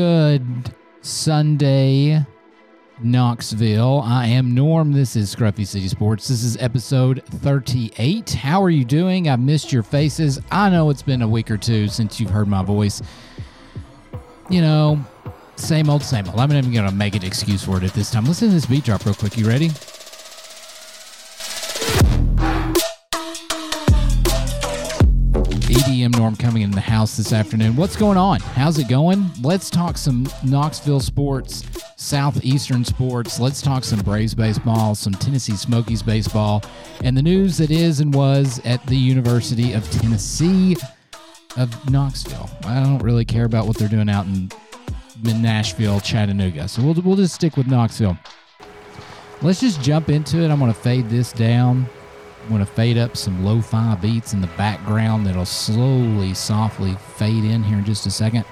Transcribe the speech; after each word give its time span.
Good 0.00 0.74
Sunday, 1.02 2.24
Knoxville. 3.02 4.00
I 4.02 4.28
am 4.28 4.54
Norm. 4.54 4.94
This 4.94 5.14
is 5.14 5.36
Scruffy 5.36 5.66
City 5.66 5.88
Sports. 5.88 6.28
This 6.28 6.42
is 6.42 6.56
episode 6.56 7.22
38. 7.26 8.30
How 8.30 8.62
are 8.62 8.70
you 8.70 8.86
doing? 8.86 9.28
I've 9.28 9.40
missed 9.40 9.74
your 9.74 9.82
faces. 9.82 10.40
I 10.50 10.70
know 10.70 10.88
it's 10.88 11.02
been 11.02 11.20
a 11.20 11.28
week 11.28 11.50
or 11.50 11.58
two 11.58 11.86
since 11.88 12.18
you've 12.18 12.30
heard 12.30 12.48
my 12.48 12.62
voice. 12.62 13.02
You 14.48 14.62
know, 14.62 15.04
same 15.56 15.90
old, 15.90 16.02
same 16.02 16.26
old. 16.30 16.40
I'm 16.40 16.48
not 16.48 16.56
even 16.56 16.72
going 16.72 16.88
to 16.88 16.94
make 16.94 17.14
an 17.14 17.22
excuse 17.22 17.62
for 17.62 17.76
it 17.76 17.84
at 17.84 17.92
this 17.92 18.10
time. 18.10 18.24
Listen 18.24 18.48
to 18.48 18.54
this 18.54 18.64
beat 18.64 18.84
drop 18.84 19.04
real 19.04 19.14
quick. 19.14 19.36
You 19.36 19.46
ready? 19.46 19.68
EDM 25.70 26.16
Norm 26.16 26.34
coming 26.34 26.62
in 26.62 26.72
the 26.72 26.80
house 26.80 27.16
this 27.16 27.32
afternoon. 27.32 27.76
What's 27.76 27.94
going 27.94 28.18
on? 28.18 28.40
How's 28.40 28.78
it 28.78 28.88
going? 28.88 29.30
Let's 29.40 29.70
talk 29.70 29.96
some 29.96 30.26
Knoxville 30.44 30.98
sports, 30.98 31.64
Southeastern 31.96 32.84
sports. 32.84 33.38
Let's 33.38 33.62
talk 33.62 33.84
some 33.84 34.00
Braves 34.00 34.34
baseball, 34.34 34.96
some 34.96 35.12
Tennessee 35.12 35.54
Smokies 35.54 36.02
baseball, 36.02 36.64
and 37.04 37.16
the 37.16 37.22
news 37.22 37.56
that 37.58 37.70
is 37.70 38.00
and 38.00 38.12
was 38.12 38.60
at 38.64 38.84
the 38.86 38.96
University 38.96 39.72
of 39.72 39.88
Tennessee 39.92 40.76
of 41.56 41.90
Knoxville. 41.90 42.50
I 42.64 42.82
don't 42.82 42.98
really 42.98 43.24
care 43.24 43.44
about 43.44 43.68
what 43.68 43.76
they're 43.76 43.88
doing 43.88 44.10
out 44.10 44.26
in, 44.26 44.50
Nashville, 45.22 46.00
Chattanooga. 46.00 46.66
So 46.66 46.82
we'll, 46.82 46.94
we'll 46.94 47.16
just 47.16 47.34
stick 47.34 47.56
with 47.56 47.68
Knoxville. 47.68 48.18
Let's 49.42 49.60
just 49.60 49.82
jump 49.82 50.08
into 50.08 50.38
it. 50.38 50.50
I'm 50.50 50.58
going 50.58 50.72
to 50.72 50.78
fade 50.78 51.08
this 51.10 51.32
down. 51.32 51.86
Going 52.48 52.60
to 52.60 52.66
fade 52.66 52.98
up 52.98 53.16
some 53.16 53.44
lo-fi 53.44 53.94
beats 53.96 54.32
in 54.32 54.40
the 54.40 54.48
background 54.56 55.26
that'll 55.26 55.44
slowly, 55.44 56.34
softly 56.34 56.96
fade 57.14 57.44
in 57.44 57.62
here 57.62 57.78
in 57.78 57.84
just 57.84 58.06
a 58.06 58.10
second. 58.10 58.44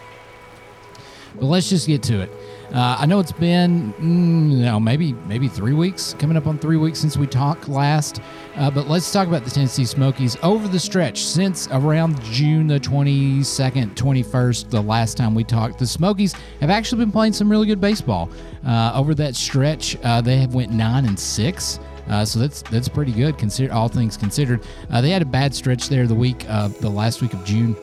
But 1.34 1.46
let's 1.46 1.68
just 1.68 1.86
get 1.86 2.02
to 2.04 2.20
it. 2.20 2.30
Uh, 2.72 2.96
I 2.98 3.06
know 3.06 3.18
it's 3.18 3.32
been, 3.32 3.94
mm, 3.94 4.50
you 4.50 4.58
know, 4.58 4.78
maybe 4.78 5.14
maybe 5.26 5.48
three 5.48 5.72
weeks, 5.72 6.14
coming 6.18 6.36
up 6.36 6.46
on 6.46 6.58
three 6.58 6.76
weeks 6.76 6.98
since 6.98 7.16
we 7.16 7.26
talked 7.26 7.66
last. 7.66 8.20
Uh, 8.56 8.70
but 8.70 8.88
let's 8.88 9.10
talk 9.10 9.26
about 9.26 9.44
the 9.44 9.50
Tennessee 9.50 9.86
Smokies 9.86 10.36
over 10.42 10.68
the 10.68 10.78
stretch 10.78 11.24
since 11.24 11.66
around 11.68 12.20
June 12.24 12.66
the 12.66 12.78
22nd, 12.78 13.94
21st, 13.94 14.68
the 14.68 14.82
last 14.82 15.16
time 15.16 15.34
we 15.34 15.44
talked. 15.44 15.78
The 15.78 15.86
Smokies 15.86 16.34
have 16.60 16.68
actually 16.68 16.98
been 16.98 17.12
playing 17.12 17.32
some 17.32 17.50
really 17.50 17.66
good 17.66 17.80
baseball 17.80 18.28
uh, 18.66 18.92
over 18.94 19.14
that 19.14 19.34
stretch. 19.34 19.96
Uh, 20.02 20.20
they 20.20 20.36
have 20.36 20.54
went 20.54 20.70
nine 20.70 21.06
and 21.06 21.18
six. 21.18 21.80
Uh, 22.08 22.24
so 22.24 22.38
that's 22.38 22.62
that's 22.62 22.88
pretty 22.88 23.12
good, 23.12 23.38
consider 23.38 23.72
all 23.72 23.88
things 23.88 24.16
considered. 24.16 24.64
Uh, 24.90 25.00
they 25.00 25.10
had 25.10 25.22
a 25.22 25.26
bad 25.26 25.54
stretch 25.54 25.88
there 25.88 26.06
the 26.06 26.14
week, 26.14 26.48
uh, 26.48 26.68
the 26.68 26.88
last 26.88 27.20
week 27.20 27.34
of 27.34 27.44
June. 27.44 27.76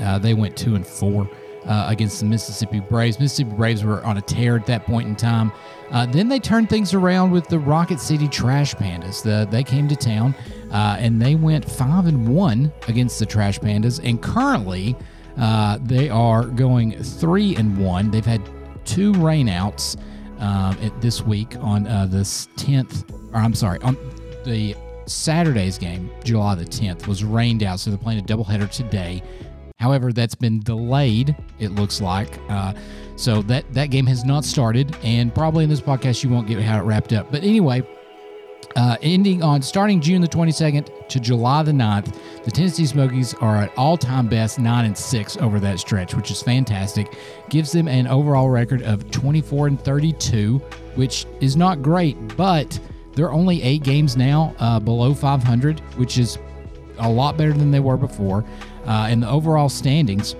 Uh, 0.00 0.18
they 0.18 0.34
went 0.34 0.56
two 0.56 0.74
and 0.74 0.86
four 0.86 1.28
uh, 1.66 1.86
against 1.88 2.20
the 2.20 2.26
Mississippi 2.26 2.80
Braves. 2.80 3.20
Mississippi 3.20 3.50
Braves 3.50 3.84
were 3.84 4.02
on 4.04 4.16
a 4.16 4.22
tear 4.22 4.56
at 4.56 4.66
that 4.66 4.84
point 4.84 5.06
in 5.06 5.14
time. 5.14 5.52
Uh, 5.90 6.06
then 6.06 6.28
they 6.28 6.38
turned 6.38 6.70
things 6.70 6.94
around 6.94 7.30
with 7.30 7.46
the 7.48 7.58
Rocket 7.58 8.00
City 8.00 8.28
Trash 8.28 8.74
Pandas. 8.74 9.22
The, 9.22 9.46
they 9.50 9.62
came 9.62 9.86
to 9.88 9.96
town 9.96 10.34
and 10.72 11.20
they 11.20 11.34
went 11.34 11.70
five 11.70 12.06
and 12.06 12.34
one 12.34 12.72
against 12.88 13.18
the 13.18 13.26
Trash 13.26 13.58
Pandas, 13.58 14.00
and 14.02 14.22
currently 14.22 14.96
they 15.82 16.08
are 16.08 16.44
going 16.46 17.02
three 17.02 17.56
and 17.56 17.78
one. 17.78 18.10
They've 18.10 18.24
had 18.24 18.42
two 18.84 19.12
rainouts. 19.12 19.96
Um, 20.40 20.74
this 21.00 21.20
week 21.20 21.54
on 21.60 21.86
uh, 21.86 22.06
the 22.06 22.20
10th, 22.22 23.04
or 23.32 23.40
I'm 23.40 23.54
sorry, 23.54 23.80
on 23.80 23.96
the 24.44 24.74
Saturday's 25.06 25.78
game, 25.78 26.10
July 26.24 26.54
the 26.54 26.64
10th, 26.64 27.06
was 27.06 27.24
rained 27.24 27.62
out, 27.62 27.80
so 27.80 27.90
they're 27.90 27.98
playing 27.98 28.20
a 28.20 28.22
doubleheader 28.22 28.70
today. 28.70 29.22
However, 29.78 30.12
that's 30.12 30.34
been 30.34 30.60
delayed. 30.60 31.34
It 31.58 31.70
looks 31.72 32.00
like, 32.00 32.38
uh, 32.48 32.74
so 33.16 33.42
that 33.42 33.72
that 33.72 33.86
game 33.86 34.06
has 34.06 34.24
not 34.24 34.44
started, 34.44 34.94
and 35.02 35.34
probably 35.34 35.64
in 35.64 35.70
this 35.70 35.80
podcast 35.80 36.22
you 36.22 36.30
won't 36.30 36.46
get 36.46 36.60
how 36.62 36.78
it 36.78 36.82
wrapped 36.82 37.12
up. 37.12 37.32
But 37.32 37.44
anyway, 37.44 37.82
uh, 38.76 38.96
ending 39.02 39.42
on 39.42 39.62
starting 39.62 40.00
June 40.00 40.20
the 40.20 40.28
22nd 40.28 41.08
to 41.08 41.18
July 41.18 41.62
the 41.62 41.72
9th, 41.72 42.14
the 42.44 42.50
Tennessee 42.50 42.86
Smokies 42.86 43.34
are 43.34 43.56
at 43.56 43.76
all-time 43.76 44.28
best 44.28 44.58
9 44.58 44.84
and 44.84 44.96
6 44.96 45.36
over 45.38 45.58
that 45.60 45.80
stretch, 45.80 46.14
which 46.14 46.30
is 46.30 46.42
fantastic. 46.42 47.16
Gives 47.48 47.72
them 47.72 47.88
an 47.88 48.06
overall 48.06 48.48
record 48.48 48.82
of 48.82 49.10
24 49.10 49.66
and 49.66 49.80
32, 49.80 50.58
which 50.94 51.26
is 51.40 51.56
not 51.56 51.82
great, 51.82 52.16
but 52.36 52.78
they're 53.14 53.32
only 53.32 53.62
8 53.62 53.82
games 53.82 54.16
now 54.16 54.54
uh, 54.58 54.78
below 54.80 55.14
500, 55.14 55.80
which 55.96 56.18
is 56.18 56.38
a 56.98 57.08
lot 57.08 57.36
better 57.36 57.52
than 57.52 57.70
they 57.70 57.80
were 57.80 57.96
before. 57.96 58.44
Uh, 58.86 59.08
in 59.10 59.20
the 59.20 59.28
overall 59.28 59.68
standings, 59.68 60.36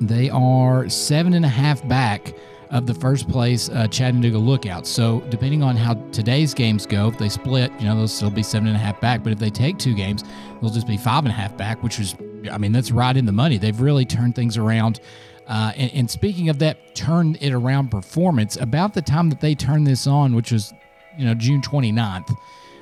they 0.00 0.30
are 0.30 0.88
seven 0.88 1.34
and 1.34 1.44
a 1.44 1.48
half 1.48 1.86
back 1.88 2.34
of 2.70 2.86
the 2.86 2.94
first 2.94 3.28
place 3.28 3.68
uh, 3.70 3.86
Chattanooga 3.88 4.38
Lookouts. 4.38 4.88
So 4.88 5.20
depending 5.30 5.62
on 5.62 5.76
how 5.76 5.94
today's 6.12 6.54
games 6.54 6.86
go, 6.86 7.08
if 7.08 7.18
they 7.18 7.28
split, 7.28 7.72
you 7.78 7.86
know, 7.86 7.96
they'll 7.96 8.08
still 8.08 8.30
be 8.30 8.42
seven 8.42 8.68
and 8.68 8.76
a 8.76 8.80
half 8.80 9.00
back. 9.00 9.22
But 9.22 9.32
if 9.32 9.38
they 9.38 9.50
take 9.50 9.78
two 9.78 9.94
games, 9.94 10.24
they'll 10.60 10.70
just 10.70 10.86
be 10.86 10.96
five 10.96 11.24
and 11.24 11.32
a 11.32 11.34
half 11.34 11.56
back, 11.56 11.82
which 11.82 11.98
is, 11.98 12.14
I 12.50 12.58
mean, 12.58 12.72
that's 12.72 12.90
right 12.90 13.16
in 13.16 13.26
the 13.26 13.32
money. 13.32 13.58
They've 13.58 13.80
really 13.80 14.04
turned 14.04 14.34
things 14.34 14.56
around. 14.56 15.00
Uh, 15.46 15.72
and, 15.76 15.92
and 15.94 16.10
speaking 16.10 16.50
of 16.50 16.58
that, 16.58 16.94
turn 16.94 17.36
it 17.40 17.52
around 17.52 17.88
performance, 17.90 18.56
about 18.56 18.92
the 18.92 19.00
time 19.00 19.30
that 19.30 19.40
they 19.40 19.54
turned 19.54 19.86
this 19.86 20.06
on, 20.06 20.34
which 20.34 20.52
was, 20.52 20.74
you 21.18 21.26
know, 21.26 21.34
June 21.34 21.60
29th. 21.60 22.36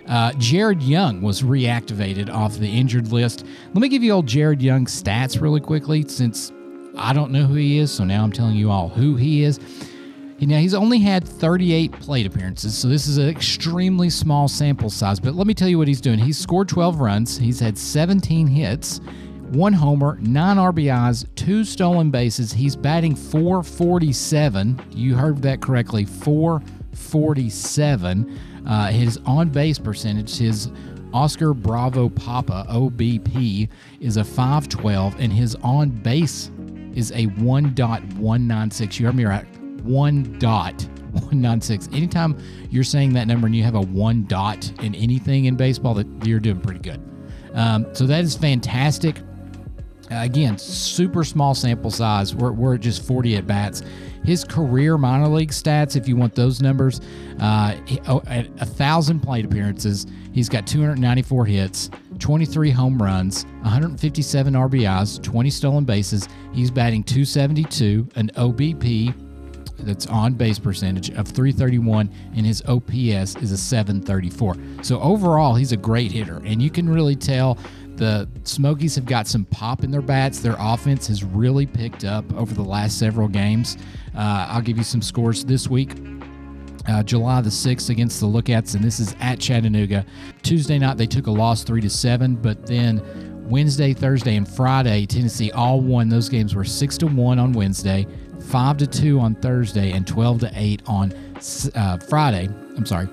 Uh, 0.07 0.33
Jared 0.35 0.83
Young 0.83 1.21
was 1.21 1.43
reactivated 1.43 2.33
off 2.33 2.55
the 2.59 2.69
injured 2.69 3.11
list. 3.11 3.45
Let 3.75 3.81
me 3.81 3.89
give 3.89 4.05
you 4.05 4.13
old 4.13 4.27
Jared 4.27 4.63
Young's 4.63 5.03
stats 5.03 5.41
really 5.41 5.61
quickly, 5.61 6.07
since 6.07 6.53
I 6.97 7.13
don't 7.13 7.33
know 7.33 7.45
who 7.45 7.55
he 7.55 7.79
is, 7.79 7.91
so 7.91 8.05
now 8.05 8.23
I'm 8.23 8.33
telling 8.33 8.55
you 8.55 8.71
all 8.71 8.89
who 8.89 9.17
he 9.17 9.43
is. 9.43 9.59
Now, 10.39 10.59
he's 10.59 10.75
only 10.75 10.99
had 10.99 11.27
38 11.27 11.93
plate 11.93 12.27
appearances, 12.27 12.77
so 12.77 12.89
this 12.89 13.07
is 13.07 13.17
an 13.17 13.29
extremely 13.29 14.11
small 14.11 14.49
sample 14.49 14.91
size. 14.91 15.19
But 15.19 15.35
let 15.35 15.47
me 15.47 15.55
tell 15.55 15.69
you 15.69 15.79
what 15.79 15.89
he's 15.89 16.01
doing. 16.01 16.19
He's 16.19 16.39
scored 16.39 16.69
12 16.69 17.01
runs, 17.01 17.39
he's 17.39 17.59
had 17.59 17.77
17 17.79 18.47
hits, 18.47 19.01
one 19.51 19.73
homer, 19.73 20.19
nine 20.21 20.59
RBIs, 20.59 21.27
two 21.37 21.65
stolen 21.65 22.11
bases. 22.11 22.53
He's 22.53 22.77
batting 22.77 23.15
447. 23.15 24.81
You 24.91 25.15
heard 25.15 25.41
that 25.43 25.63
correctly 25.63 26.05
447. 26.05 26.75
Uh, 28.67 28.89
his 28.89 29.19
on 29.27 29.49
base 29.49 29.79
percentage, 29.79 30.37
his 30.37 30.71
Oscar 31.12 31.55
Bravo 31.55 32.09
Papa 32.09 32.67
OBP 32.69 33.69
is 34.01 34.17
a 34.17 34.25
512, 34.25 35.21
and 35.21 35.33
his 35.33 35.55
on 35.56 35.91
base 35.91 36.51
is 36.95 37.11
a 37.12 37.27
1.196. 37.27 38.99
You 38.99 39.06
heard 39.06 39.15
me 39.15 39.25
right. 39.25 39.47
1.196. 39.85 41.95
Anytime 41.95 42.37
you're 42.71 42.85
saying 42.85 43.12
that 43.15 43.27
number 43.27 43.47
and 43.47 43.55
you 43.55 43.62
have 43.62 43.77
a 43.77 43.81
one 43.81 44.27
dot 44.27 44.71
in 44.83 44.95
anything 44.95 45.47
in 45.47 45.56
baseball, 45.56 45.95
that 45.95 46.06
you're 46.25 46.41
doing 46.41 46.61
pretty 46.61 46.81
good. 46.81 47.01
Um, 47.55 47.87
so 47.95 48.06
that 48.06 48.25
is 48.25 48.37
fantastic. 48.37 49.21
Uh, 50.11 50.23
again, 50.23 50.59
super 50.59 51.25
small 51.25 51.55
sample 51.55 51.91
size. 51.91 52.35
We're, 52.35 52.53
we're 52.53 52.77
just 52.77 53.06
40 53.06 53.37
at 53.37 53.47
bats. 53.47 53.83
His 54.26 54.42
career 54.42 54.98
minor 54.98 55.28
league 55.28 55.53
stats, 55.53 55.94
if 55.94 56.09
you 56.09 56.16
want 56.16 56.34
those 56.34 56.60
numbers, 56.60 57.00
uh, 57.41 57.76
oh, 58.08 58.20
at 58.26 58.49
a 58.61 58.67
thousand 58.67 59.20
plate 59.20 59.44
appearances, 59.44 60.05
he's 60.32 60.49
got 60.49 60.67
294 60.67 61.46
hits, 61.46 61.90
23 62.19 62.70
home 62.70 63.00
runs, 63.00 63.44
157 63.62 64.52
RBIs, 64.52 65.23
20 65.23 65.50
stolen 65.50 65.84
bases. 65.84 66.28
He's 66.52 66.73
batting 66.73 67.05
272, 67.05 68.08
an 68.17 68.31
OBP 68.34 69.14
that's 69.78 70.06
on 70.06 70.34
base 70.34 70.58
percentage 70.58 71.11
of 71.11 71.29
331, 71.29 72.11
and 72.34 72.44
his 72.44 72.62
OPS 72.67 73.37
is 73.37 73.52
a 73.52 73.56
734. 73.56 74.56
So 74.82 75.00
overall, 75.00 75.55
he's 75.55 75.70
a 75.70 75.76
great 75.76 76.11
hitter, 76.11 76.43
and 76.44 76.61
you 76.61 76.70
can 76.70 76.88
really 76.88 77.14
tell 77.14 77.58
the 77.96 78.28
Smokies 78.44 78.94
have 78.94 79.06
got 79.06 79.26
some 79.26 79.44
pop 79.46 79.84
in 79.84 79.90
their 79.90 80.02
bats. 80.02 80.40
Their 80.40 80.56
offense 80.58 81.06
has 81.08 81.25
really 81.25 81.66
picked 81.66 82.04
up 82.04 82.25
over 82.34 82.54
the 82.54 82.62
last 82.62 82.98
several 82.98 83.28
games. 83.28 83.76
Uh, 84.14 84.46
I'll 84.50 84.62
give 84.62 84.78
you 84.78 84.84
some 84.84 85.02
scores 85.02 85.44
this 85.44 85.69
week. 85.69 85.93
Uh, 86.88 87.02
July 87.02 87.40
the 87.40 87.50
6th 87.50 87.90
against 87.90 88.20
the 88.20 88.26
Lookouts, 88.26 88.75
and 88.75 88.84
this 88.84 89.00
is 89.00 89.16
at 89.20 89.40
Chattanooga. 89.40 90.06
Tuesday 90.43 90.78
night 90.78 90.96
they 90.96 91.06
took 91.06 91.26
a 91.26 91.31
loss 91.31 91.64
three 91.64 91.81
to 91.81 91.90
seven, 91.90 92.37
but 92.37 92.64
then 92.66 93.02
Wednesday, 93.48 93.93
Thursday, 93.93 94.37
and 94.37 94.48
Friday 94.48 95.06
Tennessee 95.06 95.50
all 95.50 95.81
won. 95.81 96.08
Those 96.08 96.28
games 96.28 96.54
were 96.54 96.64
six 96.64 96.96
to 96.98 97.06
one 97.06 97.38
on 97.38 97.52
Wednesday, 97.52 98.06
five 98.48 98.76
to 98.78 98.87
two 98.87 99.19
on 99.19 99.34
Thursday, 99.37 99.93
and 99.93 100.06
twelve 100.06 100.40
to 100.40 100.50
eight 100.54 100.82
on 100.87 101.12
uh, 101.75 101.98
Friday. 101.98 102.48
I'm 102.76 102.87
sorry. 102.87 103.08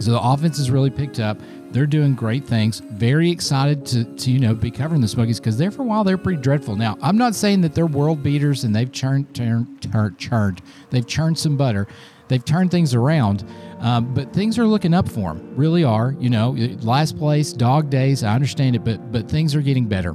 So 0.00 0.12
the 0.12 0.20
offense 0.20 0.58
has 0.58 0.70
really 0.70 0.90
picked 0.90 1.18
up. 1.18 1.38
They're 1.70 1.86
doing 1.86 2.14
great 2.14 2.44
things. 2.44 2.80
Very 2.80 3.30
excited 3.30 3.84
to, 3.86 4.04
to 4.04 4.30
you 4.30 4.38
know 4.38 4.54
be 4.54 4.70
covering 4.70 5.00
the 5.00 5.08
Smokies 5.08 5.38
because 5.38 5.58
there 5.58 5.70
for 5.70 5.82
a 5.82 5.84
while 5.84 6.04
they're 6.04 6.18
pretty 6.18 6.40
dreadful. 6.40 6.76
Now 6.76 6.96
I'm 7.02 7.18
not 7.18 7.34
saying 7.34 7.60
that 7.62 7.74
they're 7.74 7.86
world 7.86 8.22
beaters 8.22 8.64
and 8.64 8.74
they've 8.74 8.90
churned 8.90 9.34
churned 9.34 9.80
churned, 9.82 10.18
churned. 10.18 10.62
they've 10.90 11.06
churned 11.06 11.38
some 11.38 11.56
butter. 11.56 11.86
They've 12.28 12.44
turned 12.44 12.70
things 12.70 12.94
around, 12.94 13.44
um, 13.80 14.12
but 14.12 14.34
things 14.34 14.58
are 14.58 14.66
looking 14.66 14.92
up 14.92 15.08
for 15.08 15.32
them. 15.32 15.54
Really 15.56 15.82
are. 15.82 16.14
You 16.20 16.28
know, 16.28 16.50
last 16.82 17.16
place, 17.18 17.54
dog 17.54 17.88
days. 17.88 18.22
I 18.22 18.34
understand 18.34 18.76
it, 18.76 18.84
but 18.84 19.10
but 19.10 19.30
things 19.30 19.54
are 19.54 19.62
getting 19.62 19.86
better. 19.86 20.14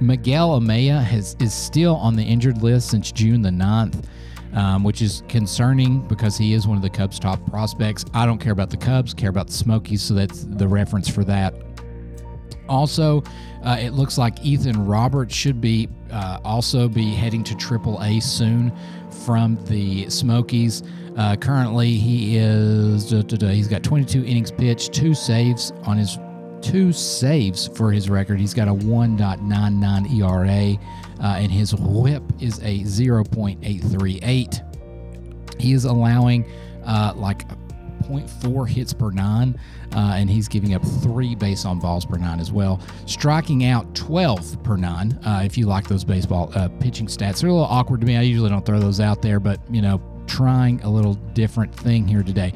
Miguel 0.00 0.58
Amaya 0.58 1.02
has 1.02 1.36
is 1.38 1.52
still 1.52 1.96
on 1.96 2.16
the 2.16 2.22
injured 2.22 2.62
list 2.62 2.88
since 2.90 3.12
June 3.12 3.42
the 3.42 3.50
9th. 3.50 4.04
Um, 4.52 4.82
which 4.82 5.00
is 5.00 5.22
concerning 5.28 6.00
because 6.08 6.36
he 6.36 6.54
is 6.54 6.66
one 6.66 6.76
of 6.76 6.82
the 6.82 6.90
Cubs' 6.90 7.20
top 7.20 7.38
prospects. 7.46 8.04
I 8.12 8.26
don't 8.26 8.38
care 8.38 8.50
about 8.50 8.68
the 8.68 8.76
Cubs, 8.76 9.14
care 9.14 9.30
about 9.30 9.46
the 9.46 9.52
Smokies, 9.52 10.02
so 10.02 10.12
that's 10.12 10.42
the 10.42 10.66
reference 10.66 11.08
for 11.08 11.22
that. 11.22 11.54
Also, 12.68 13.22
uh, 13.64 13.76
it 13.80 13.92
looks 13.92 14.18
like 14.18 14.44
Ethan 14.44 14.86
Roberts 14.86 15.34
should 15.34 15.60
be 15.60 15.88
uh, 16.10 16.38
also 16.44 16.88
be 16.88 17.14
heading 17.14 17.44
to 17.44 17.54
AAA 17.54 18.22
soon 18.22 18.72
from 19.24 19.62
the 19.66 20.08
Smokies. 20.10 20.82
Uh, 21.16 21.36
currently, 21.36 21.92
he 21.92 22.36
is 22.36 23.10
he's 23.10 23.68
got 23.68 23.82
22 23.82 24.24
innings 24.24 24.50
pitched, 24.50 24.92
two 24.92 25.14
saves 25.14 25.72
on 25.84 25.96
his 25.96 26.18
two 26.62 26.92
saves 26.92 27.68
for 27.68 27.90
his 27.90 28.08
record. 28.08 28.38
He's 28.38 28.54
got 28.54 28.68
a 28.68 28.74
1.99 28.74 30.20
ERA 30.20 30.78
uh, 31.20 31.36
and 31.38 31.52
his 31.52 31.74
whip 31.74 32.22
is 32.40 32.58
a 32.60 32.80
0.838. 32.80 35.60
He 35.60 35.72
is 35.72 35.84
allowing 35.84 36.50
uh, 36.84 37.12
like 37.16 37.46
0.4 38.02 38.68
hits 38.68 38.92
per 38.92 39.10
nine, 39.10 39.58
uh, 39.94 40.14
and 40.16 40.28
he's 40.28 40.48
giving 40.48 40.74
up 40.74 40.84
three 41.02 41.34
base 41.34 41.64
on 41.64 41.78
balls 41.78 42.04
per 42.04 42.16
nine 42.16 42.40
as 42.40 42.50
well. 42.50 42.80
Striking 43.06 43.64
out 43.64 43.94
12 43.94 44.62
per 44.62 44.76
nine. 44.76 45.12
Uh, 45.24 45.42
if 45.44 45.56
you 45.56 45.66
like 45.66 45.88
those 45.88 46.04
baseball 46.04 46.50
uh, 46.54 46.68
pitching 46.80 47.06
stats, 47.06 47.40
they're 47.40 47.50
a 47.50 47.52
little 47.52 47.66
awkward 47.66 48.00
to 48.00 48.06
me. 48.06 48.16
I 48.16 48.22
usually 48.22 48.50
don't 48.50 48.66
throw 48.66 48.80
those 48.80 49.00
out 49.00 49.22
there, 49.22 49.40
but 49.40 49.60
you 49.70 49.82
know, 49.82 50.00
trying 50.26 50.80
a 50.82 50.90
little 50.90 51.14
different 51.14 51.74
thing 51.74 52.06
here 52.06 52.22
today. 52.22 52.52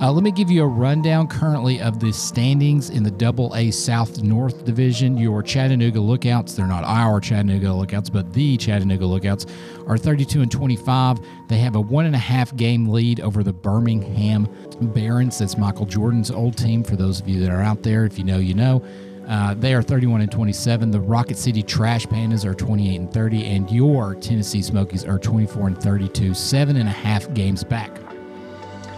Uh, 0.00 0.12
let 0.12 0.22
me 0.22 0.30
give 0.30 0.48
you 0.48 0.62
a 0.62 0.66
rundown 0.66 1.26
currently 1.26 1.80
of 1.80 1.98
the 1.98 2.12
standings 2.12 2.90
in 2.90 3.02
the 3.02 3.10
Double 3.10 3.52
A 3.56 3.72
South 3.72 4.22
North 4.22 4.64
Division. 4.64 5.18
Your 5.18 5.42
Chattanooga 5.42 5.98
Lookouts, 5.98 6.54
they're 6.54 6.68
not 6.68 6.84
our 6.84 7.18
Chattanooga 7.18 7.72
Lookouts, 7.72 8.08
but 8.08 8.32
the 8.32 8.56
Chattanooga 8.56 9.04
Lookouts, 9.04 9.46
are 9.88 9.98
32 9.98 10.42
and 10.42 10.52
25. 10.52 11.18
They 11.48 11.58
have 11.58 11.74
a 11.74 11.80
one 11.80 12.06
and 12.06 12.14
a 12.14 12.18
half 12.18 12.54
game 12.54 12.88
lead 12.88 13.18
over 13.18 13.42
the 13.42 13.52
Birmingham 13.52 14.48
Barons. 14.80 15.36
That's 15.38 15.58
Michael 15.58 15.86
Jordan's 15.86 16.30
old 16.30 16.56
team. 16.56 16.84
For 16.84 16.94
those 16.94 17.20
of 17.20 17.28
you 17.28 17.40
that 17.40 17.50
are 17.50 17.60
out 17.60 17.82
there, 17.82 18.04
if 18.04 18.18
you 18.18 18.24
know, 18.24 18.38
you 18.38 18.54
know. 18.54 18.84
Uh, 19.26 19.54
they 19.54 19.74
are 19.74 19.82
31 19.82 20.20
and 20.20 20.30
27. 20.30 20.92
The 20.92 21.00
Rocket 21.00 21.36
City 21.36 21.62
Trash 21.62 22.06
Pandas 22.06 22.44
are 22.44 22.54
28 22.54 23.00
and 23.00 23.12
30, 23.12 23.46
and 23.46 23.68
your 23.68 24.14
Tennessee 24.14 24.62
Smokies 24.62 25.04
are 25.04 25.18
24 25.18 25.66
and 25.66 25.82
32, 25.82 26.34
seven 26.34 26.76
and 26.76 26.88
a 26.88 26.92
half 26.92 27.34
games 27.34 27.64
back. 27.64 27.90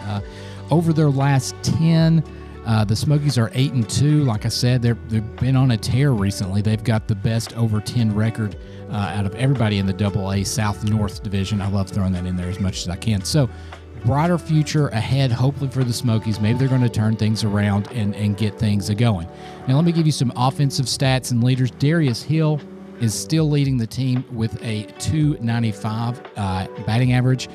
Uh, 0.06 0.20
over 0.70 0.92
their 0.92 1.10
last 1.10 1.54
10, 1.62 2.22
uh, 2.66 2.84
the 2.84 2.94
Smokies 2.94 3.38
are 3.38 3.50
8 3.54 3.72
and 3.72 3.88
2. 3.88 4.24
Like 4.24 4.44
I 4.44 4.48
said, 4.48 4.82
they've 4.82 5.36
been 5.36 5.56
on 5.56 5.72
a 5.72 5.76
tear 5.76 6.12
recently. 6.12 6.62
They've 6.62 6.82
got 6.82 7.08
the 7.08 7.14
best 7.14 7.56
over 7.56 7.80
10 7.80 8.14
record 8.14 8.56
uh, 8.90 8.94
out 8.94 9.26
of 9.26 9.34
everybody 9.34 9.78
in 9.78 9.86
the 9.86 9.92
Double 9.92 10.32
A 10.32 10.44
South 10.44 10.84
North 10.84 11.22
Division. 11.22 11.60
I 11.60 11.68
love 11.68 11.88
throwing 11.88 12.12
that 12.12 12.26
in 12.26 12.36
there 12.36 12.48
as 12.48 12.60
much 12.60 12.82
as 12.82 12.88
I 12.88 12.96
can. 12.96 13.24
So, 13.24 13.48
brighter 14.04 14.38
future 14.38 14.88
ahead, 14.88 15.32
hopefully, 15.32 15.70
for 15.70 15.84
the 15.84 15.92
Smokies. 15.92 16.40
Maybe 16.40 16.58
they're 16.58 16.68
going 16.68 16.82
to 16.82 16.88
turn 16.88 17.16
things 17.16 17.44
around 17.44 17.88
and, 17.92 18.14
and 18.14 18.36
get 18.36 18.58
things 18.58 18.90
going. 18.90 19.26
Now, 19.66 19.76
let 19.76 19.84
me 19.84 19.92
give 19.92 20.06
you 20.06 20.12
some 20.12 20.32
offensive 20.36 20.86
stats 20.86 21.30
and 21.30 21.42
leaders. 21.42 21.70
Darius 21.72 22.22
Hill 22.22 22.60
is 23.00 23.14
still 23.14 23.48
leading 23.48 23.78
the 23.78 23.86
team 23.86 24.24
with 24.32 24.62
a 24.62 24.84
295 24.98 26.20
uh, 26.36 26.66
batting 26.86 27.14
average. 27.14 27.48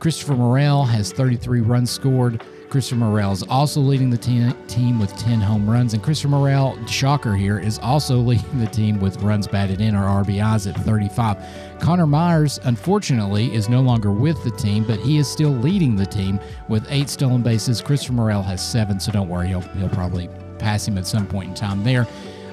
Christopher 0.00 0.34
Morel 0.34 0.84
has 0.84 1.12
33 1.12 1.60
runs 1.60 1.90
scored. 1.90 2.42
Christopher 2.68 3.00
Morel 3.00 3.32
is 3.32 3.42
also 3.44 3.80
leading 3.80 4.10
the 4.10 4.18
team, 4.18 4.54
team 4.66 4.98
with 4.98 5.16
10 5.16 5.40
home 5.40 5.68
runs. 5.68 5.94
And 5.94 6.02
Christopher 6.02 6.28
Morel, 6.28 6.86
shocker 6.86 7.34
here, 7.34 7.58
is 7.58 7.78
also 7.78 8.16
leading 8.18 8.58
the 8.58 8.66
team 8.66 9.00
with 9.00 9.16
runs 9.22 9.46
batted 9.46 9.80
in 9.80 9.94
or 9.94 10.04
RBIs 10.22 10.68
at 10.68 10.78
35. 10.84 11.38
Connor 11.80 12.06
Myers, 12.06 12.60
unfortunately, 12.64 13.54
is 13.54 13.68
no 13.68 13.80
longer 13.80 14.12
with 14.12 14.42
the 14.44 14.50
team, 14.50 14.84
but 14.84 14.98
he 15.00 15.16
is 15.18 15.26
still 15.28 15.50
leading 15.50 15.96
the 15.96 16.04
team 16.04 16.38
with 16.68 16.86
eight 16.90 17.08
stolen 17.08 17.42
bases. 17.42 17.80
Christopher 17.80 18.12
Morel 18.12 18.42
has 18.42 18.66
seven, 18.66 19.00
so 19.00 19.12
don't 19.12 19.28
worry, 19.28 19.48
he'll, 19.48 19.60
he'll 19.60 19.88
probably 19.88 20.28
pass 20.58 20.86
him 20.86 20.98
at 20.98 21.06
some 21.06 21.26
point 21.26 21.48
in 21.48 21.54
time 21.54 21.82
there. 21.84 22.06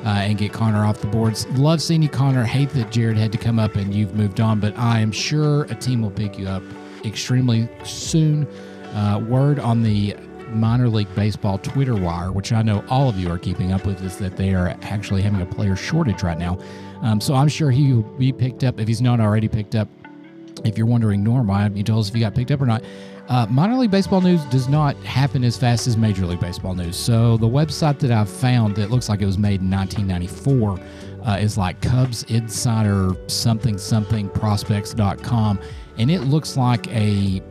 Uh, 0.05 0.09
and 0.19 0.37
get 0.37 0.53
Connor 0.53 0.85
off 0.85 1.01
the 1.01 1.07
boards. 1.07 1.47
Love 1.57 1.81
seeing 1.81 2.03
you, 2.03 2.09
Connor. 2.09 2.43
Hate 2.43 2.69
that 2.69 2.91
Jared 2.91 3.17
had 3.17 3.31
to 3.31 3.39
come 3.39 3.57
up 3.57 3.75
and 3.75 3.91
you've 3.91 4.13
moved 4.13 4.39
on, 4.39 4.59
but 4.59 4.77
I 4.77 4.99
am 4.99 5.11
sure 5.11 5.63
a 5.63 5.73
team 5.73 6.03
will 6.03 6.11
pick 6.11 6.37
you 6.37 6.47
up 6.47 6.61
extremely 7.03 7.67
soon. 7.83 8.47
Uh, 8.95 9.19
word 9.19 9.59
on 9.59 9.83
the 9.83 10.15
minor 10.49 10.87
league 10.87 11.13
baseball 11.15 11.57
Twitter 11.57 11.95
wire, 11.95 12.31
which 12.31 12.51
I 12.51 12.61
know 12.61 12.83
all 12.89 13.09
of 13.09 13.17
you 13.17 13.29
are 13.29 13.37
keeping 13.37 13.71
up 13.73 13.85
with, 13.85 14.01
is 14.03 14.17
that 14.17 14.37
they 14.37 14.53
are 14.53 14.69
actually 14.81 15.21
having 15.21 15.41
a 15.41 15.45
player 15.45 15.75
shortage 15.75 16.23
right 16.23 16.37
now. 16.37 16.57
Um, 17.01 17.19
so 17.19 17.35
I'm 17.35 17.47
sure 17.47 17.71
he 17.71 17.93
will 17.93 18.03
be 18.03 18.31
picked 18.31 18.63
up 18.63 18.79
if 18.79 18.87
he's 18.87 19.01
not 19.01 19.19
already 19.19 19.47
picked 19.47 19.75
up. 19.75 19.87
If 20.63 20.77
you're 20.77 20.87
wondering, 20.87 21.23
Norm, 21.23 21.47
why 21.47 21.63
haven't 21.63 21.77
you 21.77 21.83
told 21.83 21.99
us 21.99 22.07
if 22.07 22.15
he 22.15 22.21
got 22.21 22.33
picked 22.33 22.51
up 22.51 22.61
or 22.61 22.65
not? 22.65 22.83
Uh, 23.27 23.45
minor 23.49 23.75
league 23.75 23.91
baseball 23.91 24.21
news 24.21 24.43
does 24.45 24.67
not 24.67 24.95
happen 24.97 25.43
as 25.43 25.57
fast 25.57 25.87
as 25.87 25.97
major 25.97 26.25
league 26.25 26.39
baseball 26.39 26.75
news. 26.75 26.95
So 26.95 27.37
the 27.37 27.47
website 27.47 27.99
that 27.99 28.11
I've 28.11 28.29
found 28.29 28.75
that 28.75 28.91
looks 28.91 29.09
like 29.09 29.21
it 29.21 29.25
was 29.25 29.37
made 29.37 29.61
in 29.61 29.69
1994 29.69 30.79
uh, 31.23 31.37
is 31.37 31.57
like 31.57 31.81
Cubs 31.81 32.23
Insider 32.23 33.15
something 33.27 33.77
something 33.77 34.29
prospects.com, 34.29 35.59
and 35.97 36.11
it 36.11 36.21
looks 36.21 36.55
like 36.55 36.87
a 36.89 37.41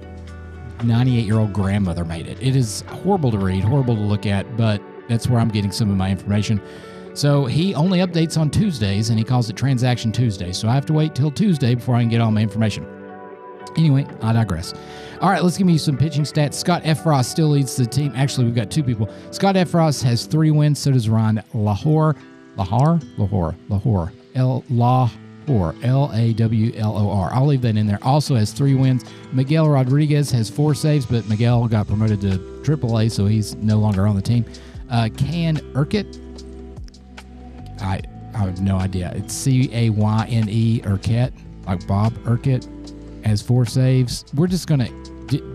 98 0.82 1.24
year 1.24 1.38
old 1.38 1.52
grandmother 1.52 2.04
made 2.04 2.26
it. 2.26 2.38
It 2.40 2.56
is 2.56 2.82
horrible 2.88 3.30
to 3.30 3.38
read, 3.38 3.64
horrible 3.64 3.94
to 3.94 4.00
look 4.00 4.26
at, 4.26 4.56
but 4.56 4.82
that's 5.08 5.28
where 5.28 5.40
I'm 5.40 5.48
getting 5.48 5.72
some 5.72 5.90
of 5.90 5.96
my 5.96 6.10
information. 6.10 6.60
So 7.14 7.46
he 7.46 7.74
only 7.74 8.00
updates 8.00 8.36
on 8.36 8.50
Tuesdays 8.50 9.10
and 9.10 9.18
he 9.18 9.24
calls 9.24 9.48
it 9.48 9.56
Transaction 9.56 10.10
Tuesday. 10.10 10.52
So 10.52 10.68
I 10.68 10.74
have 10.74 10.86
to 10.86 10.92
wait 10.92 11.14
till 11.14 11.30
Tuesday 11.30 11.74
before 11.74 11.94
I 11.94 12.00
can 12.00 12.08
get 12.08 12.20
all 12.20 12.32
my 12.32 12.42
information. 12.42 12.86
Anyway, 13.76 14.06
I 14.20 14.32
digress. 14.32 14.74
All 15.20 15.30
right, 15.30 15.42
let's 15.42 15.56
give 15.56 15.68
you 15.68 15.78
some 15.78 15.96
pitching 15.96 16.24
stats. 16.24 16.54
Scott 16.54 16.82
Effross 16.82 17.26
still 17.26 17.48
leads 17.48 17.76
the 17.76 17.86
team. 17.86 18.12
Actually, 18.14 18.46
we've 18.46 18.54
got 18.54 18.70
two 18.70 18.82
people. 18.82 19.08
Scott 19.30 19.54
Effross 19.54 20.02
has 20.02 20.26
three 20.26 20.50
wins. 20.50 20.78
So 20.78 20.92
does 20.92 21.08
Ron 21.08 21.42
Lahore. 21.54 22.16
Lahore? 22.56 23.00
Lahore. 23.16 23.54
Lahore. 23.68 24.12
L. 24.34 24.64
Lahore. 24.68 25.10
L 25.48 26.10
A 26.14 26.32
W 26.34 26.72
L 26.76 26.96
O 26.96 27.10
R. 27.10 27.32
I'll 27.32 27.46
leave 27.46 27.62
that 27.62 27.76
in 27.76 27.86
there. 27.86 27.98
Also 28.02 28.34
has 28.34 28.52
three 28.52 28.74
wins. 28.74 29.04
Miguel 29.32 29.68
Rodriguez 29.68 30.30
has 30.30 30.50
four 30.50 30.74
saves, 30.74 31.06
but 31.06 31.28
Miguel 31.28 31.66
got 31.68 31.86
promoted 31.86 32.20
to 32.22 32.38
AAA, 32.62 33.10
so 33.10 33.26
he's 33.26 33.54
no 33.56 33.78
longer 33.78 34.06
on 34.06 34.16
the 34.16 34.22
team. 34.22 34.44
Uh, 34.90 35.08
Cayne 35.16 35.56
Ueckert. 35.74 36.20
I 37.80 38.00
I 38.34 38.38
have 38.38 38.60
no 38.60 38.78
idea. 38.78 39.12
It's 39.14 39.34
C 39.34 39.68
A 39.72 39.90
Y 39.90 40.26
N 40.30 40.48
E 40.48 40.80
Ueckert, 40.80 41.32
like 41.66 41.86
Bob 41.86 42.12
Uecker, 42.24 42.64
has 43.24 43.42
four 43.42 43.66
saves. 43.66 44.24
We're 44.34 44.46
just 44.46 44.66
gonna. 44.66 44.88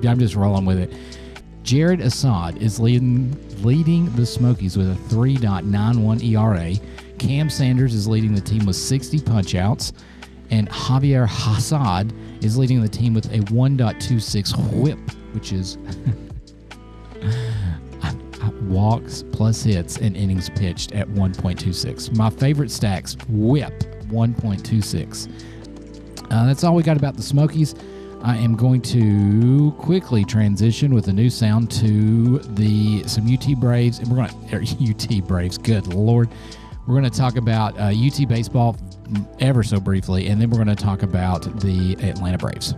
I'm 0.04 0.20
just 0.20 0.36
rolling 0.36 0.66
with 0.66 0.80
it. 0.80 0.94
Jared 1.64 2.02
Assad 2.02 2.58
is 2.62 2.80
leading 2.80 3.36
leading 3.64 4.12
the 4.16 4.26
Smokies 4.26 4.78
with 4.78 4.90
a 4.90 4.96
3.91 5.14 6.24
ERA. 6.24 6.74
Cam 7.20 7.50
Sanders 7.50 7.94
is 7.94 8.08
leading 8.08 8.34
the 8.34 8.42
team 8.42 8.66
with 8.66 8.76
60 8.76 9.20
punchouts, 9.20 9.94
and 10.50 10.70
Javier 10.70 11.26
Assad 11.26 12.14
is 12.42 12.58
leading 12.58 12.82
the 12.82 12.90
team 12.90 13.14
with 13.14 13.26
a 13.28 13.40
1.26 13.52 14.74
whip, 14.74 15.00
which 15.34 15.54
is 15.54 15.78
walks 18.64 19.24
plus 19.32 19.64
hits 19.64 19.98
and 19.98 20.16
innings 20.16 20.50
pitched 20.52 20.94
at 20.94 21.08
1.26. 21.10 22.16
My 22.16 22.30
favorite 22.30 22.72
stacks 22.72 23.18
whip 23.28 23.74
1.26. 24.08 25.30
Uh, 26.32 26.46
that's 26.46 26.64
all 26.64 26.76
we 26.76 26.84
got 26.84 26.98
about 26.98 27.16
the 27.16 27.24
Smokies. 27.24 27.76
I 28.22 28.36
am 28.38 28.56
going 28.56 28.82
to 28.82 29.72
quickly 29.80 30.26
transition 30.26 30.94
with 30.94 31.08
a 31.08 31.14
new 31.14 31.30
sound 31.30 31.72
to 31.72 32.40
the 32.40 33.04
some 33.08 33.34
UT 33.34 33.58
Braves, 33.60 34.00
and 34.00 34.10
we're 34.10 34.28
going 34.28 34.66
to 34.66 35.18
UT 35.18 35.26
Braves. 35.26 35.58
Good 35.58 35.88
lord, 35.88 36.30
we're 36.90 37.00
going 37.00 37.10
to 37.10 37.18
talk 37.18 37.36
about 37.36 37.78
uh, 37.78 37.94
UT 37.96 38.28
baseball 38.28 38.76
ever 39.40 39.62
so 39.62 39.80
briefly, 39.80 40.28
and 40.28 40.42
then 40.42 40.50
we're 40.50 40.64
going 40.64 40.76
to 40.76 40.84
talk 40.84 41.04
about 41.04 41.44
the 41.62 41.94
Atlanta 42.02 42.40
Braves. 42.40 42.74